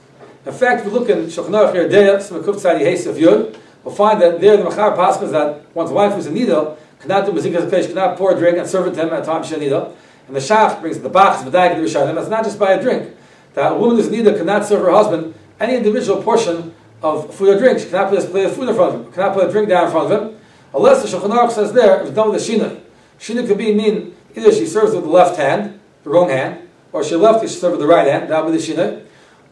In 0.45 0.53
fact, 0.53 0.81
if 0.81 0.87
you 0.87 0.91
look 0.91 1.09
in 1.09 1.25
Shulchan 1.27 1.49
Aruch 1.49 1.73
Yeridea, 1.73 2.17
Smakuf 2.17 2.55
Tzadi 2.55 3.07
of 3.07 3.15
Yud, 3.15 3.57
we'll 3.83 3.95
find 3.95 4.21
that 4.21 4.41
there 4.41 4.57
the 4.57 4.65
Machar 4.65 4.95
Pascha 4.95 5.25
that 5.27 5.73
one's 5.73 5.91
wife 5.91 6.13
who's 6.13 6.27
in 6.27 6.33
Nida 6.35 6.77
cannot 6.99 7.25
do 7.25 7.31
mezigas 7.31 7.69
akais, 7.69 7.87
cannot 7.87 8.17
pour 8.17 8.35
a 8.35 8.37
drink 8.37 8.57
and 8.57 8.67
serve 8.67 8.87
it 8.87 8.95
to 8.95 9.01
him 9.01 9.13
at 9.13 9.23
a 9.23 9.25
time 9.25 9.43
she 9.43 9.55
Nida. 9.55 9.95
And 10.27 10.35
the 10.35 10.41
Shach 10.41 10.81
brings 10.81 10.99
the 10.99 11.09
Bachs, 11.09 11.43
the 11.45 11.51
Dag, 11.51 11.77
the 11.77 11.83
Rishonim. 11.83 12.15
That's 12.15 12.29
not 12.29 12.43
just 12.43 12.59
by 12.59 12.73
a 12.73 12.81
drink. 12.81 13.15
That 13.53 13.71
a 13.71 13.75
woman 13.75 13.95
who's 13.95 14.09
neither 14.09 14.37
cannot 14.37 14.65
serve 14.65 14.81
her 14.81 14.91
husband 14.91 15.33
any 15.59 15.77
individual 15.77 16.21
portion 16.21 16.73
of 17.01 17.33
food 17.33 17.55
or 17.55 17.59
drink. 17.59 17.79
She 17.79 17.85
cannot 17.85 18.09
put 18.09 18.23
a 18.23 18.27
plate 18.27 18.45
of 18.45 18.55
food 18.55 18.67
in 18.67 18.75
front 18.75 18.95
of 18.95 19.05
him. 19.05 19.13
Cannot 19.13 19.33
put 19.35 19.47
a 19.47 19.51
drink 19.51 19.69
down 19.69 19.85
in 19.85 19.91
front 19.91 20.11
of 20.11 20.21
him. 20.21 20.39
Unless 20.73 21.09
the 21.09 21.17
Shulchan 21.17 21.51
says 21.51 21.71
there, 21.71 22.01
it's 22.01 22.11
done 22.11 22.31
with 22.31 22.41
a 22.41 22.51
Shina. 22.51 22.81
Shina 23.19 23.47
could 23.47 23.57
be 23.57 23.73
mean 23.73 24.15
either 24.35 24.51
she 24.51 24.65
serves 24.65 24.93
with 24.93 25.03
the 25.03 25.09
left 25.09 25.37
hand, 25.37 25.79
the 26.03 26.09
wrong 26.09 26.27
hand, 26.27 26.64
or 26.95 27.03
she 27.03 27.17
left, 27.17 27.43
it, 27.43 27.49
she 27.49 27.57
serves 27.57 27.73
with 27.73 27.81
the 27.81 27.87
right 27.87 28.07
hand. 28.07 28.31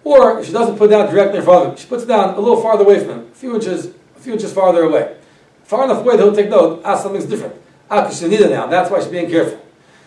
Or 0.05 0.39
if 0.39 0.45
she 0.45 0.53
doesn't 0.53 0.77
put 0.77 0.85
it 0.85 0.91
down 0.91 1.13
directly 1.13 1.39
in 1.39 1.43
front 1.43 1.65
of 1.65 1.71
him, 1.71 1.77
she 1.77 1.87
puts 1.87 2.03
it 2.03 2.05
down 2.05 2.35
a 2.35 2.39
little 2.39 2.61
farther 2.61 2.85
away 2.85 2.99
from 2.99 3.09
him, 3.09 3.27
a 3.29 3.35
few 3.35 3.53
inches, 3.53 3.87
a 4.15 4.19
few 4.19 4.31
inches 4.31 4.53
farther 4.53 4.83
away. 4.83 5.17
Far 5.65 5.83
enough 5.83 5.99
away 5.99 6.15
that 6.15 6.23
he'll 6.23 6.33
take 6.33 6.49
note, 6.49 6.81
ah, 6.85 6.97
something's 6.97 7.25
different. 7.25 7.55
Ah, 7.91 8.07
she's 8.07 8.21
neither 8.21 8.49
now. 8.49 8.67
That's 8.67 8.89
why 8.89 9.01
she's 9.01 9.09
being 9.09 9.29
careful. 9.29 9.61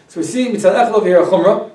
So 0.09 0.21
we 0.21 0.27
see 0.27 0.49
mitzad 0.49 0.73
echel 0.75 0.95
over 0.95 1.07
here 1.07 1.21
a 1.21 1.27
chumrah. 1.27 1.71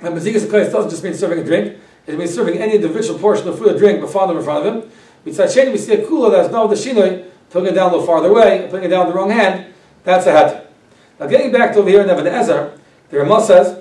And 0.00 0.16
mazikas 0.16 0.46
akayis 0.46 0.72
doesn't 0.72 0.90
just 0.90 1.04
mean 1.04 1.14
serving 1.14 1.38
a 1.38 1.44
drink; 1.44 1.78
it 2.08 2.18
means 2.18 2.34
serving 2.34 2.58
any 2.58 2.74
individual 2.74 3.20
portion 3.20 3.46
of 3.46 3.56
food 3.56 3.76
or 3.76 3.78
drink 3.78 4.00
before 4.00 4.26
them 4.26 4.36
in 4.36 4.42
front 4.42 4.66
of 4.66 4.74
him. 4.74 4.90
Mitzad 5.24 5.46
sheni 5.46 5.70
we 5.70 5.78
see 5.78 5.92
a 5.92 6.04
kula 6.04 6.32
that's 6.32 6.52
no 6.52 6.66
the 6.66 6.74
shinoi, 6.74 7.24
putting 7.50 7.72
it 7.72 7.74
down 7.76 7.90
a 7.90 7.92
little 7.92 8.06
farther 8.06 8.30
away, 8.30 8.66
putting 8.68 8.86
it 8.86 8.88
down 8.88 9.06
the 9.06 9.14
wrong 9.14 9.30
hand. 9.30 9.72
That's 10.02 10.26
a 10.26 10.32
hat. 10.32 10.72
Now 11.20 11.28
getting 11.28 11.52
back 11.52 11.72
to 11.74 11.78
over 11.78 11.88
here 11.88 12.02
in 12.02 12.10
Even 12.10 12.26
Ezer, 12.26 12.76
the 13.10 13.18
Ramah 13.18 13.42
says 13.42 13.77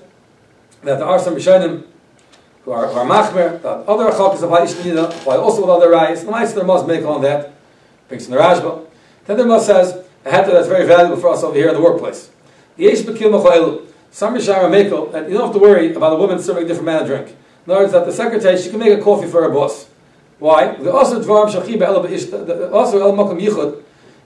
that 0.83 0.99
there 0.99 1.07
are 1.07 1.19
some 1.19 1.35
Rishonim 1.35 1.85
who 2.63 2.71
are, 2.71 2.87
are 2.87 3.05
machmer, 3.05 3.61
that 3.61 3.85
other 3.87 4.09
achakas 4.11 4.43
apply 4.43 4.61
ishnida, 4.61 5.09
apply 5.09 5.37
also 5.37 5.61
with 5.61 5.69
other 5.69 5.89
rice. 5.89 6.23
The 6.23 6.31
nice 6.31 6.55
Ramah's 6.55 6.85
make 6.85 7.05
on 7.05 7.21
that, 7.21 7.53
brings 8.07 8.25
in 8.25 8.31
the 8.31 8.37
Rashba. 8.37 8.85
Then 9.25 9.37
the 9.37 9.43
Ramah 9.43 9.61
says 9.61 10.05
a 10.25 10.31
hat 10.31 10.45
that's 10.47 10.67
very 10.67 10.85
valuable 10.85 11.17
for 11.17 11.29
us 11.29 11.43
over 11.43 11.55
here 11.55 11.69
in 11.69 11.75
the 11.75 11.81
workplace. 11.81 12.29
Yesh 12.77 12.99
bekil 12.99 13.31
machailu. 13.31 13.87
Some 14.11 14.33
Rishara 14.33 14.69
Mekel, 14.69 15.13
and 15.13 15.29
you 15.29 15.37
don't 15.37 15.47
have 15.47 15.53
to 15.53 15.59
worry 15.59 15.93
about 15.93 16.13
a 16.13 16.15
woman 16.15 16.39
serving 16.39 16.63
a 16.63 16.67
different 16.67 16.85
man 16.85 17.03
a 17.03 17.05
drink. 17.05 17.35
In 17.65 17.71
other 17.71 17.81
words, 17.81 17.91
that 17.91 18.05
the 18.05 18.13
secretary, 18.13 18.57
she 18.57 18.69
can 18.69 18.79
make 18.79 18.97
a 18.97 19.01
coffee 19.01 19.27
for 19.27 19.43
her 19.43 19.49
boss. 19.49 19.87
Why? 20.39 20.75
The 20.75 20.91
also, 20.91 21.21
Dvarim 21.21 21.51
Shachi 21.51 22.71
also 22.71 22.99
El 23.01 23.13
Mokum 23.13 23.39
Yichud, 23.39 23.83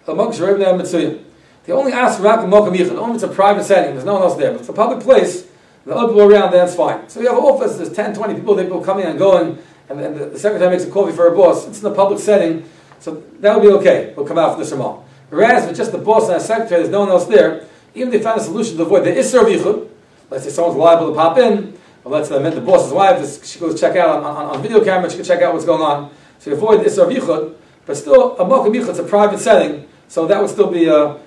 El 0.08 0.16
Sharib 0.16 0.60
Ne'am 0.60 0.80
Mitzuyim. 0.80 1.24
They 1.66 1.74
only 1.74 1.92
ask 1.92 2.22
Rak 2.22 2.42
Mokum 2.42 2.76
Yichud, 2.76 2.98
only 2.98 3.16
it's 3.16 3.24
a 3.24 3.28
private 3.28 3.64
setting, 3.64 3.94
there's 3.94 4.06
no 4.06 4.14
one 4.14 4.24
else 4.24 4.38
there. 4.38 4.52
But 4.52 4.62
it's 4.62 4.70
a 4.70 4.74
public 4.74 5.04
place, 5.04 5.48
the 5.86 5.96
other 5.96 6.08
people 6.10 6.32
around, 6.32 6.52
that's 6.52 6.76
fine. 6.76 7.10
So 7.10 7.22
you 7.22 7.28
have 7.28 7.38
an 7.38 7.44
office, 7.44 7.78
there's 7.78 7.91
10, 7.91 8.13
20 8.13 8.36
people, 8.36 8.56
people 8.56 8.84
coming 8.84 9.06
and 9.06 9.17
going, 9.17 9.58
and, 9.89 10.00
and 10.00 10.15
the, 10.34 10.39
secretary 10.39 10.72
makes 10.72 10.84
a 10.84 10.91
coffee 10.91 11.12
for 11.12 11.30
her 11.30 11.36
boss. 11.36 11.67
It's 11.67 11.82
in 11.82 11.91
a 11.91 11.96
public 11.96 12.20
setting, 12.20 12.70
so 13.00 13.24
that 13.39 13.56
would 13.56 13.67
be 13.67 13.74
okay. 13.76 14.13
We'll 14.15 14.28
come 14.28 14.38
out 14.38 14.54
for 14.54 14.63
the 14.63 14.70
sermon. 14.70 14.98
Whereas 15.30 15.65
it's 15.65 15.78
just 15.78 15.91
the 15.91 15.98
boss 15.98 16.30
and 16.30 16.36
the 16.36 16.39
secretary, 16.39 16.82
there's 16.82 16.91
no 16.91 17.02
one 17.02 17.10
else 17.10 17.26
there, 17.26 17.65
Even 17.96 18.13
if 18.13 18.20
they 18.20 18.24
found 18.24 18.39
a 18.39 18.44
solution 18.44 18.78
to 18.78 18.84
avoid 18.84 19.06
the 19.06 19.12
Isser 19.12 19.41
of 19.41 19.48
Yichud, 19.48 19.89
let's 20.30 20.44
say 20.44 20.50
someone's 20.50 20.78
liable 20.78 21.10
to 21.10 21.15
pop 21.15 21.38
in, 21.38 21.78
or 22.04 22.12
let's 22.12 22.30
say 22.30 22.41
the 22.41 22.62
boss's 22.62 22.94
wife, 22.94 23.46
she 23.46 23.60
goes 23.60 23.80
check 23.80 23.96
out 23.96 24.10
on, 24.10 24.24
on, 24.24 24.56
on 24.56 24.62
video 24.62 24.84
camera, 24.84 25.10
she 25.10 25.17
can 25.17 25.26
check 25.26 25.41
out 25.41 25.54
what's 25.54 25.65
going 25.65 25.82
on. 25.82 26.12
So 26.39 26.52
you 26.52 26.58
avoid 26.58 26.82
the 26.82 26.86
Isser 26.86 27.12
Yichud, 27.12 27.56
but 27.86 27.98
still, 27.98 28.38
a 28.38 28.46
Mokum 28.46 28.74
Yichud 28.76 28.89
is 28.89 29.00
a 29.00 29.04
private 29.04 29.39
setting, 29.39 29.88
so 30.08 30.28
that 30.28 30.39
would 30.39 30.50
still 30.50 30.70
be 30.70 30.86
a, 30.86 31.17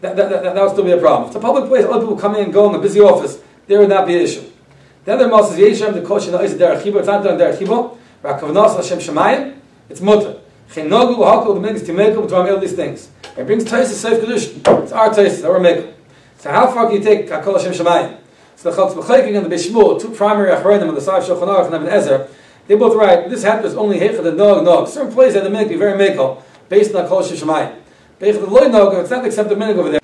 that, 0.00 0.16
that, 0.16 0.28
that, 0.30 0.42
that 0.42 0.62
would 0.62 0.72
still 0.72 0.84
be 0.84 0.92
a 0.92 0.98
problem. 0.98 1.24
If 1.24 1.36
it's 1.36 1.36
a 1.36 1.40
public 1.40 1.68
place, 1.68 1.84
other 1.84 2.00
people 2.00 2.16
come 2.16 2.34
in 2.34 2.44
and 2.44 2.52
go 2.52 2.68
in 2.68 2.74
a 2.74 2.78
busy 2.78 3.00
office, 3.00 3.40
there 3.66 3.78
would 3.78 3.88
not 3.88 4.06
be 4.06 4.16
an 4.16 4.22
issue. 4.22 4.44
The 5.04 5.12
other 5.14 5.28
Moshe 5.28 5.50
says, 5.50 5.80
Yeshem, 5.80 5.94
the 5.94 6.02
Kosh, 6.02 6.26
the 6.26 6.42
Isa 6.42 6.56
Derech 6.56 6.86
it's 6.86 7.06
not 7.06 7.22
done 7.22 7.38
Derech 7.38 7.58
Chibo, 7.58 7.98
Rakavnos 8.22 8.76
Hashem 8.76 8.98
Shemayim, 8.98 9.58
it's 9.88 10.00
mutter. 10.00 10.40
Chenogu, 10.70 11.16
Hakol, 11.16 11.54
the 11.54 11.60
Megas, 11.60 11.82
Timekel, 11.82 12.26
B'tvam, 12.26 12.50
all 12.50 12.58
these 12.58 12.72
things. 12.72 13.08
It 13.36 13.46
brings 13.46 13.64
Tais 13.64 13.88
to 13.88 14.08
Seif 14.08 14.20
Kedushin. 14.20 14.82
It's 14.82 14.92
our 14.92 15.12
Tais, 15.12 15.44
our 15.44 15.60
Mekel. 15.60 15.92
So 16.38 16.50
how 16.50 16.70
far 16.72 16.86
can 16.86 16.96
you 16.96 17.02
take 17.02 17.28
Hakol 17.28 17.56
Hashem 17.56 17.72
Shemayim? 17.72 18.18
So 18.56 18.70
the 18.70 18.76
Chaltz 18.76 18.94
B'chayking 18.94 19.36
and 19.36 19.44
the 19.44 19.54
Bishmul, 19.54 20.00
two 20.00 20.10
primary 20.10 20.50
Achronim 20.50 20.88
on 20.88 20.94
the 20.94 21.00
side 21.00 21.22
of 21.22 21.28
Shulchan 21.28 21.48
Aruch 21.48 21.66
and 21.66 21.74
Ibn 21.74 21.88
Ezer, 21.88 22.28
they 22.66 22.76
both 22.76 22.96
write, 22.96 23.28
this 23.28 23.42
happens 23.42 23.74
only 23.74 23.98
Hecha, 23.98 24.22
the 24.22 24.32
Nog, 24.32 24.64
Nog. 24.64 24.88
Certain 24.88 25.12
places 25.12 25.34
that 25.34 25.44
the 25.44 25.50
Mekel 25.50 25.68
be 25.68 25.76
very 25.76 25.98
Mekel, 25.98 26.42
based 26.68 26.94
on 26.94 27.06
Hakol 27.06 27.22
Hashem 27.22 27.46
Shemayim. 27.46 27.76
Beich 28.18 28.34
the 28.34 28.46
Loy 28.46 28.68
Nog, 28.68 28.94
it's 28.94 29.10
not 29.10 29.24
accept 29.24 29.48
the 29.48 29.54
Minig 29.54 29.76
over 29.76 29.90
there. 29.90 30.00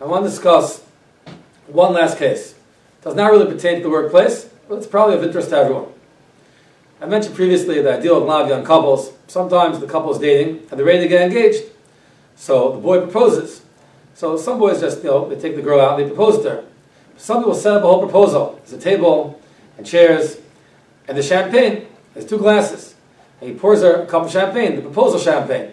I 0.00 0.04
want 0.04 0.24
to 0.24 0.30
discuss 0.30 0.85
one 1.68 1.92
last 1.92 2.18
case. 2.18 2.52
It 2.52 3.04
does 3.04 3.14
not 3.14 3.30
really 3.30 3.52
pertain 3.52 3.76
to 3.76 3.82
the 3.82 3.90
workplace, 3.90 4.48
but 4.68 4.76
it's 4.76 4.86
probably 4.86 5.16
of 5.16 5.22
interest 5.22 5.50
to 5.50 5.56
everyone. 5.56 5.86
I 7.00 7.06
mentioned 7.06 7.34
previously 7.34 7.82
that 7.82 7.98
I 7.98 8.00
deal 8.00 8.14
with 8.14 8.24
a 8.24 8.26
lot 8.26 8.42
of 8.42 8.48
young 8.48 8.64
couples. 8.64 9.12
Sometimes 9.26 9.80
the 9.80 9.86
couple 9.86 10.12
is 10.12 10.18
dating 10.18 10.66
and 10.70 10.78
they're 10.78 10.86
ready 10.86 11.00
to 11.00 11.08
get 11.08 11.22
engaged. 11.22 11.64
So 12.36 12.72
the 12.72 12.78
boy 12.78 13.00
proposes. 13.00 13.62
So 14.14 14.36
some 14.38 14.58
boys 14.58 14.80
just, 14.80 15.04
you 15.04 15.10
know, 15.10 15.28
they 15.28 15.36
take 15.38 15.56
the 15.56 15.62
girl 15.62 15.80
out 15.80 15.98
and 15.98 16.04
they 16.04 16.14
propose 16.14 16.42
to 16.44 16.50
her. 16.50 16.64
Some 17.18 17.38
people 17.38 17.54
set 17.54 17.74
up 17.74 17.82
a 17.82 17.86
whole 17.86 18.00
proposal. 18.00 18.60
There's 18.64 18.72
a 18.72 18.82
table 18.82 19.40
and 19.76 19.86
chairs 19.86 20.38
and 21.06 21.18
the 21.18 21.22
champagne. 21.22 21.86
There's 22.14 22.26
two 22.26 22.38
glasses. 22.38 22.94
And 23.40 23.50
he 23.50 23.56
pours 23.56 23.82
her 23.82 24.02
a 24.02 24.06
cup 24.06 24.24
of 24.24 24.30
champagne, 24.30 24.76
the 24.76 24.82
proposal 24.82 25.20
champagne. 25.20 25.72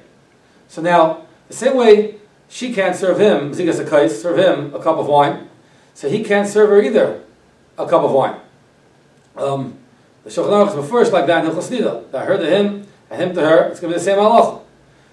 So 0.68 0.82
now, 0.82 1.26
the 1.48 1.54
same 1.54 1.78
way 1.78 2.16
she 2.50 2.74
can't 2.74 2.96
serve 2.96 3.20
him, 3.20 3.52
Zigas 3.52 3.80
a 3.80 4.10
serve 4.10 4.38
him 4.38 4.76
a 4.76 4.84
cup 4.84 4.98
of 4.98 5.08
wine, 5.08 5.50
so 5.94 6.10
he 6.10 6.24
can't 6.24 6.48
serve 6.48 6.70
her 6.70 6.82
either 6.82 7.24
a 7.78 7.88
cup 7.88 8.04
of 8.04 8.12
wine. 8.12 8.40
Um, 9.36 9.78
the 10.24 10.30
Shulchan 10.30 10.50
Aruch 10.50 10.78
is 10.78 10.90
first 10.90 11.12
like 11.12 11.28
that 11.28 11.44
in 11.44 11.52
Hilchos. 11.52 12.12
That 12.12 12.28
her 12.28 12.38
to 12.38 12.46
him 12.46 12.88
and 13.10 13.22
him 13.22 13.36
to 13.36 13.42
her, 13.42 13.68
it's 13.70 13.80
going 13.80 13.92
to 13.92 13.98
be 13.98 14.00
the 14.00 14.06
same 14.06 14.18
halacha. 14.18 14.62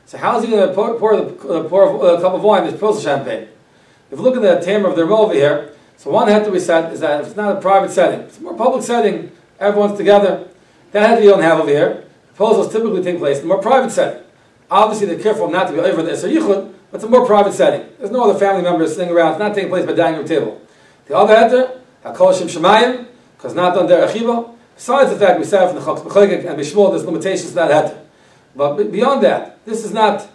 So 0.06 0.18
how 0.18 0.38
is 0.38 0.44
he 0.44 0.50
going 0.50 0.68
to 0.68 0.74
pour, 0.74 0.98
pour, 0.98 1.16
the, 1.16 1.48
uh, 1.48 1.68
pour 1.68 2.14
a 2.14 2.20
cup 2.20 2.34
of 2.34 2.42
wine, 2.42 2.64
this 2.64 2.78
pearls 2.78 3.02
champagne? 3.02 3.48
If 4.10 4.18
you 4.18 4.24
look 4.24 4.36
at 4.36 4.42
the 4.42 4.64
tamer 4.64 4.88
of 4.88 4.96
the 4.96 5.02
over 5.02 5.32
here, 5.32 5.72
so 5.96 6.10
one 6.10 6.28
head 6.28 6.44
to 6.44 6.50
be 6.50 6.58
said 6.58 6.92
is 6.92 7.00
that 7.00 7.20
if 7.20 7.28
it's 7.28 7.36
not 7.36 7.56
a 7.56 7.60
private 7.60 7.90
setting, 7.90 8.20
it's 8.20 8.38
a 8.38 8.42
more 8.42 8.56
public 8.56 8.82
setting, 8.82 9.30
everyone's 9.58 9.96
together. 9.96 10.48
That 10.92 11.08
head 11.08 11.22
you 11.22 11.30
don't 11.30 11.42
have 11.42 11.60
over 11.60 11.70
here. 11.70 12.04
Proposals 12.34 12.72
typically 12.72 13.02
take 13.02 13.18
place 13.18 13.38
in 13.38 13.44
a 13.44 13.48
more 13.48 13.60
private 13.60 13.90
setting. 13.90 14.22
Obviously, 14.70 15.06
they're 15.06 15.22
careful 15.22 15.50
not 15.50 15.66
to 15.68 15.74
be 15.74 15.78
over 15.78 16.02
the 16.02 16.12
Isser 16.12 16.32
Yichud, 16.32 16.72
but 16.90 16.96
it's 16.96 17.04
a 17.04 17.08
more 17.08 17.26
private 17.26 17.52
setting. 17.52 17.86
There's 17.98 18.10
no 18.10 18.28
other 18.28 18.38
family 18.38 18.62
members 18.62 18.96
sitting 18.96 19.12
around. 19.12 19.32
It's 19.32 19.38
not 19.38 19.54
taking 19.54 19.68
place 19.68 19.84
by 19.84 19.92
dining 19.92 20.18
room 20.18 20.26
table. 20.26 20.60
The 21.10 21.16
other 21.16 21.34
heter, 21.34 21.80
Hakol 22.04 22.38
Shem 22.38 22.46
Shemayim, 22.46 23.08
because 23.36 23.52
not 23.52 23.74
done 23.74 23.88
there 23.88 24.06
Achiva. 24.06 24.54
Besides 24.76 25.10
the 25.10 25.18
fact 25.18 25.40
we 25.40 25.44
said 25.44 25.66
from 25.66 25.74
the 25.74 25.84
Chokes 25.84 26.02
B'chogik 26.02 26.48
and 26.48 26.56
Bishmol, 26.56 26.92
there's 26.92 27.04
limitations 27.04 27.48
to 27.48 27.54
that 27.56 27.92
heter. 27.92 27.98
But 28.54 28.76
beyond 28.92 29.24
that, 29.24 29.58
this 29.66 29.84
is 29.84 29.92
not, 29.92 30.28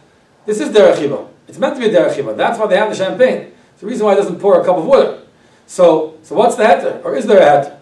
this 0.46 0.60
is 0.60 0.68
Chiba. 0.76 1.30
It's 1.48 1.58
meant 1.58 1.76
to 1.76 1.80
be 1.80 1.88
Chiba. 1.88 2.36
That's 2.36 2.60
why 2.60 2.68
they 2.68 2.76
have 2.76 2.90
the 2.90 2.96
champagne. 2.98 3.54
It's 3.72 3.80
the 3.80 3.88
reason 3.88 4.06
why 4.06 4.14
it 4.14 4.16
doesn't 4.18 4.42
pour 4.42 4.60
a 4.60 4.66
cup 4.66 4.76
of 4.76 4.86
water. 4.86 5.22
So, 5.66 6.18
so 6.24 6.36
what's 6.36 6.58
the 6.58 6.66
heter? 6.66 7.02
Or 7.06 7.16
is 7.16 7.26
there 7.26 7.38
a 7.38 7.64
heter? 7.64 7.78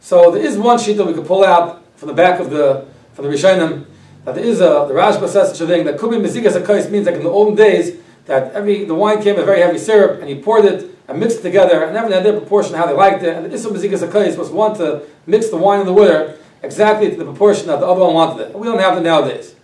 So 0.00 0.32
there 0.32 0.44
is 0.44 0.58
one 0.58 0.80
sheet 0.80 0.94
that 0.94 1.04
we 1.04 1.14
could 1.14 1.26
pull 1.26 1.44
out 1.44 1.84
from 1.94 2.08
the 2.08 2.14
back 2.14 2.40
of 2.40 2.50
the, 2.50 2.84
from 3.12 3.26
the 3.26 3.30
Rishonim, 3.30 3.86
that 4.24 4.34
there 4.34 4.44
is 4.44 4.60
a, 4.60 4.86
the 4.88 4.94
Rashba 4.94 5.28
says 5.28 5.50
such 5.50 5.60
a 5.60 5.68
thing, 5.68 5.84
that 5.84 5.98
could 5.98 6.10
be 6.10 6.16
Mezigas 6.16 6.60
HaKais 6.60 6.90
means 6.90 7.06
like 7.06 7.14
in 7.14 7.22
the 7.22 7.30
olden 7.30 7.54
days, 7.54 7.96
that 8.26 8.52
every, 8.52 8.84
the 8.84 8.94
wine 8.94 9.22
came 9.22 9.36
with 9.36 9.44
very 9.44 9.60
heavy 9.60 9.78
syrup, 9.78 10.20
and 10.20 10.28
he 10.28 10.40
poured 10.40 10.64
it 10.64 10.90
and 11.08 11.20
mixed 11.20 11.40
it 11.40 11.42
together, 11.42 11.84
and 11.84 11.96
everyone 11.96 12.12
had 12.12 12.24
their 12.24 12.38
proportion 12.38 12.74
how 12.74 12.86
they 12.86 12.94
liked 12.94 13.22
it, 13.22 13.36
and 13.36 13.44
the 13.44 13.52
Issa 13.52 13.68
Mezigas 13.68 14.06
HaKais 14.06 14.38
was 14.38 14.50
one 14.50 14.76
to 14.78 15.02
mix 15.26 15.50
the 15.50 15.56
wine 15.56 15.80
and 15.80 15.88
the 15.88 15.92
water 15.92 16.38
exactly 16.62 17.10
to 17.10 17.16
the 17.16 17.24
proportion 17.24 17.66
that 17.66 17.80
the 17.80 17.86
other 17.86 18.00
one 18.00 18.14
wanted 18.14 18.48
it. 18.48 18.58
We 18.58 18.66
don't 18.66 18.78
have 18.78 18.96
it 18.96 19.02
nowadays. 19.02 19.54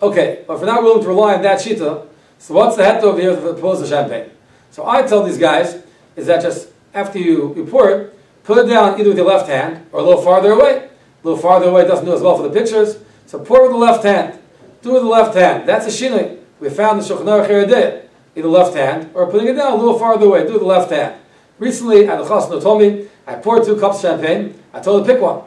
Okay, 0.00 0.44
but 0.46 0.54
if 0.54 0.60
we're 0.60 0.66
not 0.66 0.82
willing 0.82 1.02
to 1.02 1.08
rely 1.08 1.34
on 1.34 1.42
that 1.42 1.60
shita, 1.60 2.06
so 2.38 2.54
what's 2.54 2.76
the 2.76 2.84
head 2.84 3.02
over 3.04 3.20
here 3.20 3.34
for 3.34 3.42
the 3.42 3.52
proposal 3.52 3.86
champagne? 3.86 4.30
So 4.70 4.86
I 4.86 5.02
tell 5.02 5.22
these 5.22 5.38
guys 5.38 5.82
is 6.16 6.26
that 6.26 6.42
just 6.42 6.68
after 6.92 7.18
you, 7.18 7.54
you 7.54 7.64
pour 7.64 7.90
it, 7.90 8.18
put 8.44 8.58
it 8.58 8.68
down 8.68 8.98
either 8.98 9.10
with 9.10 9.18
your 9.18 9.26
left 9.26 9.48
hand 9.48 9.86
or 9.92 10.00
a 10.00 10.02
little 10.02 10.22
farther 10.22 10.52
away. 10.52 10.88
A 11.24 11.26
little 11.26 11.40
farther 11.40 11.66
away 11.66 11.86
doesn't 11.86 12.04
do 12.04 12.14
as 12.14 12.20
well 12.20 12.36
for 12.36 12.42
the 12.42 12.50
pictures. 12.50 12.98
So 13.26 13.38
pour 13.38 13.62
with 13.62 13.72
the 13.72 13.78
left 13.78 14.04
hand. 14.04 14.38
Do 14.82 14.90
it 14.90 14.94
with 14.94 15.02
the 15.02 15.08
left 15.08 15.34
hand. 15.34 15.68
That's 15.68 15.86
a 15.86 15.90
shinui. 15.90 16.40
We 16.60 16.70
found 16.70 17.00
the 17.00 17.04
Shulchan 17.04 17.24
Aruch 17.24 18.05
Either 18.36 18.48
left 18.48 18.76
hand 18.76 19.10
or 19.14 19.30
putting 19.30 19.48
it 19.48 19.54
down 19.54 19.72
a 19.72 19.76
little 19.76 19.98
farther 19.98 20.26
away. 20.26 20.46
Do 20.46 20.56
it 20.56 20.58
the 20.58 20.64
left 20.64 20.90
hand. 20.90 21.20
Recently, 21.58 22.06
at 22.06 22.18
the 22.18 22.24
Chasna 22.24 22.62
told 22.62 22.82
me, 22.82 23.08
I 23.26 23.34
poured 23.36 23.64
two 23.64 23.80
cups 23.80 23.96
of 23.96 24.02
champagne. 24.02 24.62
I 24.72 24.80
told 24.80 25.00
her 25.00 25.06
to 25.06 25.12
pick 25.14 25.22
one. 25.22 25.42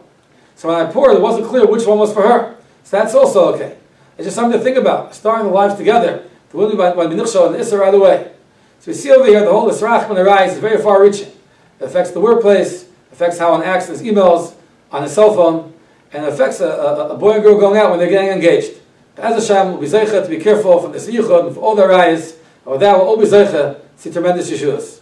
So 0.55 0.67
when 0.67 0.85
I 0.85 0.91
poured, 0.91 1.15
it 1.15 1.21
wasn't 1.21 1.47
clear 1.47 1.65
which 1.65 1.85
one 1.85 1.99
was 1.99 2.11
for 2.11 2.23
her. 2.23 2.57
So 2.83 2.97
that's 2.97 3.13
also 3.13 3.53
okay. 3.53 3.77
It's 4.17 4.25
just 4.25 4.35
something 4.35 4.57
to 4.57 4.63
think 4.63 4.75
about. 4.75 5.15
Starting 5.15 5.47
the 5.47 5.53
lives 5.53 5.75
together. 5.75 6.27
The 6.49 6.57
women 6.57 6.77
by 6.77 6.91
Minuchshal 6.93 7.47
and 7.47 7.55
Issa 7.55 7.77
right 7.77 7.93
away. 7.93 8.31
So 8.79 8.91
we 8.91 8.97
see 8.97 9.11
over 9.11 9.25
here 9.25 9.41
the 9.41 9.51
whole 9.51 9.69
Israch 9.69 10.09
when 10.09 10.49
is 10.49 10.57
very 10.57 10.81
far 10.81 11.01
reaching. 11.01 11.27
It 11.79 11.85
affects 11.85 12.11
the 12.11 12.19
workplace, 12.19 12.89
affects 13.11 13.37
how 13.37 13.51
one 13.51 13.63
acts 13.63 13.87
in 13.87 13.93
his 13.93 14.01
emails, 14.01 14.55
on 14.91 15.03
his 15.03 15.13
cell 15.13 15.33
phone, 15.33 15.73
and 16.11 16.25
affects 16.25 16.59
a, 16.59 16.67
a, 16.67 17.09
a, 17.09 17.17
boy 17.17 17.33
and 17.33 17.43
girl 17.43 17.59
going 17.59 17.79
out 17.79 17.91
when 17.91 17.99
they're 17.99 18.09
getting 18.09 18.31
engaged. 18.31 18.79
As 19.17 19.49
a 19.49 19.53
Hashem 19.53 19.73
will 19.73 19.81
be 19.81 19.89
to 19.89 20.27
be 20.29 20.39
careful 20.39 20.81
from 20.81 20.93
the 20.93 20.97
yichud 20.97 21.47
and 21.47 21.57
all 21.57 21.75
their 21.75 21.91
eyes, 21.91 22.38
or 22.69 22.77
that 22.77 22.95
will 22.95 23.17
zeicha 23.25 23.81
see 23.97 24.11
tremendous 24.11 24.49
yeshuas. 24.51 24.98